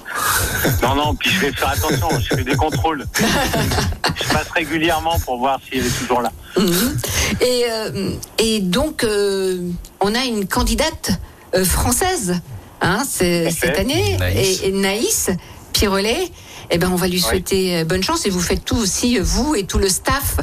[0.82, 3.04] Non, non, puis je vais faire attention, je fais des contrôles.
[3.18, 6.32] je passe régulièrement pour voir si elle est toujours là.
[6.56, 6.98] Mhm.
[7.40, 9.58] Et, euh, et donc, euh,
[10.00, 11.10] on a une candidate
[11.54, 12.40] euh, française
[12.80, 14.62] hein, c'est- cette année, Naïs.
[14.62, 15.30] Et, et Naïs
[15.72, 16.30] Pirolet.
[16.70, 19.64] Eh ben, on va lui souhaiter bonne chance et vous faites tout aussi, vous et
[19.64, 20.36] tout le staff,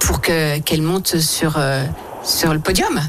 [0.00, 1.84] pour que qu'elle monte sur, euh,
[2.24, 3.00] sur le podium.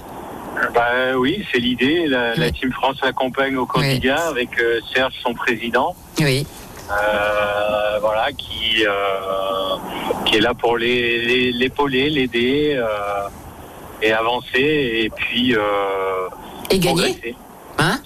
[0.73, 2.07] Bah oui, c'est l'idée.
[2.07, 5.95] La, la Team France l'accompagne au quotidien avec euh, Serge, son président.
[6.19, 6.45] Oui.
[6.91, 8.91] Euh, voilà, qui, euh,
[10.25, 12.81] qui est là pour les- les- l'épauler, l'aider
[14.01, 14.59] et avancer
[15.03, 15.55] et puis
[16.69, 16.85] Et gagner.
[17.03, 17.35] progresser.
[17.79, 17.99] Hein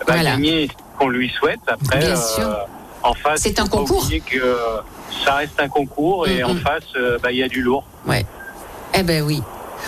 [0.00, 0.30] Bah, Voilà.
[0.32, 1.60] Gagner ce qu'on lui souhaite.
[1.68, 2.66] Après, Bien sûr.
[3.02, 4.06] en face, C'est un concours.
[4.26, 4.56] que
[5.24, 6.84] ça reste un concours et Mm, en face,
[7.22, 7.84] bah, il y a du lourd.
[8.06, 8.24] Ouais.
[8.94, 9.40] Eh ben oui.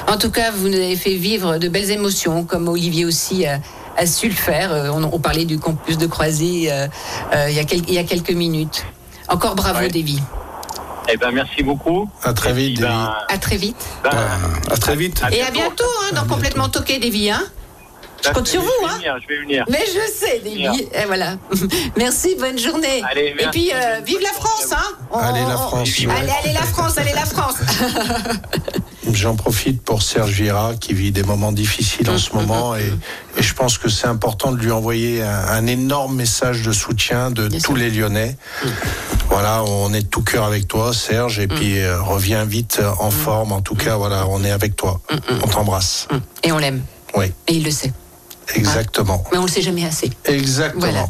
[0.09, 3.61] En tout cas, vous nous avez fait vivre de belles émotions, comme Olivier aussi a,
[3.97, 4.72] a su le faire.
[4.72, 6.86] Euh, On, on parlait du campus de Croisy euh,
[7.34, 8.84] euh, il, y a quel- il y a quelques minutes.
[9.28, 9.88] Encore bravo, Ouais.
[9.88, 10.20] Davy.
[11.09, 12.09] Eh ben, merci beaucoup.
[12.22, 13.11] À très vite, ben, Davy.
[13.28, 13.84] À très vite.
[14.05, 14.11] ben,
[14.70, 15.20] À très vite.
[15.32, 17.30] Et à bientôt, hein, dans Complètement Toqué, Davy.
[17.30, 17.43] Hein
[18.24, 18.72] je compte sur je vous.
[18.86, 19.64] vais Hein venir, je vais venir.
[19.68, 20.82] mais je sais, Davy.
[20.95, 21.38] Et voilà.
[21.97, 23.03] merci, bonne journée.
[23.11, 24.68] Allez, Et puis, euh, vive la France.
[24.72, 25.88] Hein On- Allez, la on- France.
[26.09, 27.57] Allez, allez, la France, allez, la France.
[29.12, 32.92] J'en profite pour Serge Vieira qui vit des moments difficiles en Mm, ce moment et,
[33.36, 37.30] et je pense que c'est important de lui envoyer un, un énorme message de soutien
[37.32, 38.36] de tous les Lyonnais.
[39.28, 42.92] Voilà, on est de tout cœur avec toi, Serge, et puis euh, reviens vite euh,
[43.00, 43.50] en forme.
[43.53, 45.00] En tout cas, voilà, on est avec toi.
[45.42, 46.07] On t'embrasse.
[46.44, 46.82] Et on l'aime.
[47.16, 47.92] Oui, Et il le sait.
[48.55, 49.24] exactement.
[49.32, 50.11] Mais on le sait jamais assez.
[50.26, 50.80] Exactement.
[50.80, 51.07] Voilà.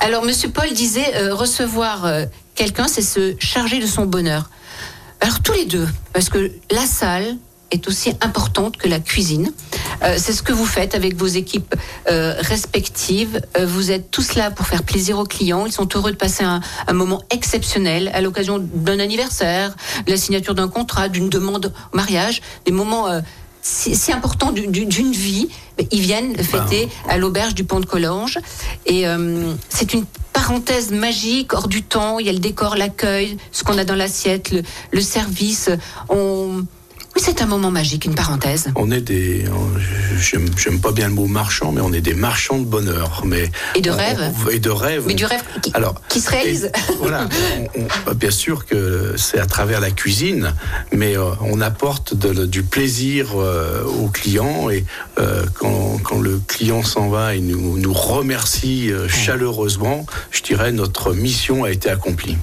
[0.00, 4.50] Alors, Monsieur Paul disait euh, recevoir euh, quelqu'un, c'est se charger de son bonheur.
[5.22, 7.36] Alors tous les deux, parce que la salle
[7.70, 9.52] est aussi importante que la cuisine.
[10.02, 11.76] Euh, c'est ce que vous faites avec vos équipes
[12.10, 13.40] euh, respectives.
[13.56, 15.64] Euh, vous êtes tous là pour faire plaisir aux clients.
[15.64, 16.60] Ils sont heureux de passer un,
[16.92, 22.42] moment exceptionnel à l'occasion d'un anniversaire, de la signature d'un contrat, d'une demande au mariage,
[22.66, 23.06] des moments
[23.62, 25.48] si, importants du- du- d'une vie.
[25.90, 28.38] Ils viennent fêter à l'auberge du Pont de Collange.
[28.86, 32.18] Et euh, c'est une parenthèse magique, hors du temps.
[32.18, 35.70] Il y a le décor, l'accueil, ce qu'on a dans l'assiette, le, le service.
[36.08, 36.64] On...
[37.14, 38.68] Oui, c'est un moment magique, une parenthèse.
[38.74, 39.78] On est des, on-
[40.56, 43.82] j'aime pas bien le mot marchand, mais on est des marchands de bonheur, mais Et
[43.82, 44.32] de on- rêve.
[44.46, 45.04] on- et de rêve.
[45.06, 46.64] Mais du rêve qui, Alors, qui se réalise.
[46.74, 47.28] et voilà,
[47.76, 50.54] on- on- bien sûr que c'est à travers la cuisine,
[50.90, 54.86] mais euh, on apporte de- du plaisir euh, aux clients et
[55.18, 60.72] euh, quand, quand le client s'en va et nous, nous remercie euh, chaleureusement, je dirais
[60.72, 62.38] notre mission a été accomplie.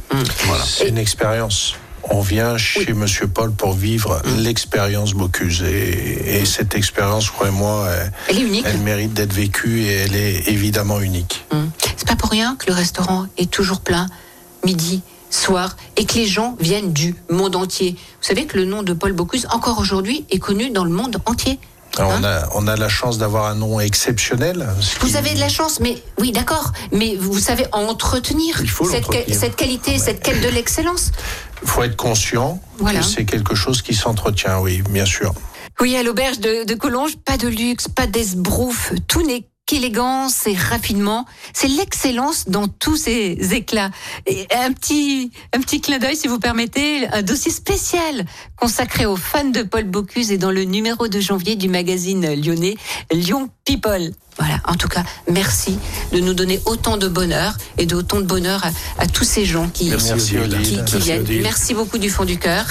[0.46, 0.64] Voilà.
[0.64, 1.74] C'est une expérience.
[2.04, 4.40] On vient chez Monsieur Paul pour vivre Mm.
[4.42, 5.64] l'expérience Bocuse.
[5.64, 8.66] Et, et cette expérience, croyez-moi, elle, Elle est unique.
[8.66, 11.46] elle mérite d'être vécue et elle est évidemment unique.
[11.52, 11.70] Hum.
[11.98, 14.08] C'est pas pour rien que le restaurant est toujours plein,
[14.66, 17.92] midi, soir, et que les gens viennent du monde entier.
[18.22, 21.18] Vous savez que le nom de Paul Bocuse, encore aujourd'hui, est connu dans le monde
[21.26, 21.60] entier.
[21.98, 24.68] Alors, Hein on, a, on a la chance d'avoir un nom exceptionnel.
[24.80, 28.70] ce Vous qui- avez de la chance, mais oui, d'accord, mais vous savez entretenir Il
[28.70, 31.12] faut cette, cette qualité, cette quête de l'excellence.
[31.64, 33.00] Il faut être conscient Voilà.
[33.00, 35.34] que c'est quelque chose qui s'entretient, oui, bien sûr.
[35.82, 40.56] Oui, à l'auberge de, de Collonges, pas de luxe, pas d'esbrouf, tout n'est qu'élégance et
[40.56, 41.28] raffinement.
[41.54, 43.92] C'est l'excellence dans tous ses éclats.
[44.26, 49.16] Et un petit, un petit clin d'œil, si vous permettez, un dossier spécial consacré aux
[49.16, 52.78] fans de Paul Bocuse et dans le numéro de janvier du magazine lyonnais
[53.12, 54.12] Lyon People.
[54.40, 55.78] Voilà, en tout cas, merci
[56.14, 59.68] de nous donner autant de bonheur et d'autant de bonheur à, à tous ces gens
[59.68, 60.62] qui, Merci, qui, Odile.
[60.62, 61.20] qui Merci, viennent.
[61.22, 61.42] Odile.
[61.44, 62.64] Merci beaucoup du fond du cœur.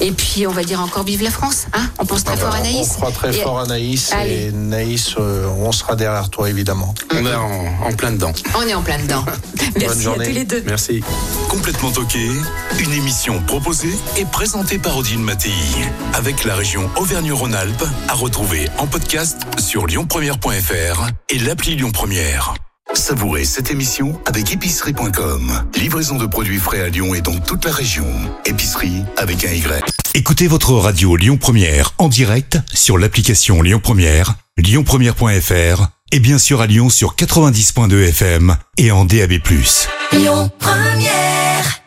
[0.00, 1.66] Et puis, on va dire encore vive la France.
[1.74, 2.88] Hein on pense très Ah fort bah, à Naïs.
[2.92, 4.10] On croit très Et- fort à Naïs.
[4.14, 4.46] Allez.
[4.46, 6.94] Et Naïs, euh, on sera derrière toi, évidemment.
[7.12, 8.32] On est en, en plein dedans.
[8.56, 9.22] On est en plein dedans.
[9.76, 10.26] Merci à journée.
[10.26, 10.62] tous les deux.
[10.64, 11.02] Merci.
[11.50, 12.30] Complètement toqué,
[12.78, 15.52] une émission proposée et présentée par Odile Mattei,
[16.14, 19.86] avec la région Auvergne-Rhône-Alpes, à retrouver en podcast sur
[20.40, 22.54] lyonpremière.fr et l'appli Lyon Première.
[22.94, 25.52] Savourez cette émission avec épicerie.com.
[25.76, 28.06] Livraison de produits frais à Lyon et dans toute la région.
[28.44, 29.84] Épicerie avec un Y.
[30.14, 36.60] Écoutez votre radio Lyon Première en direct sur l'application Lyon Première, lyonpremière.fr et bien sûr
[36.60, 39.34] à Lyon sur 90.2 FM et en DAB+.
[40.12, 41.82] Lyon Première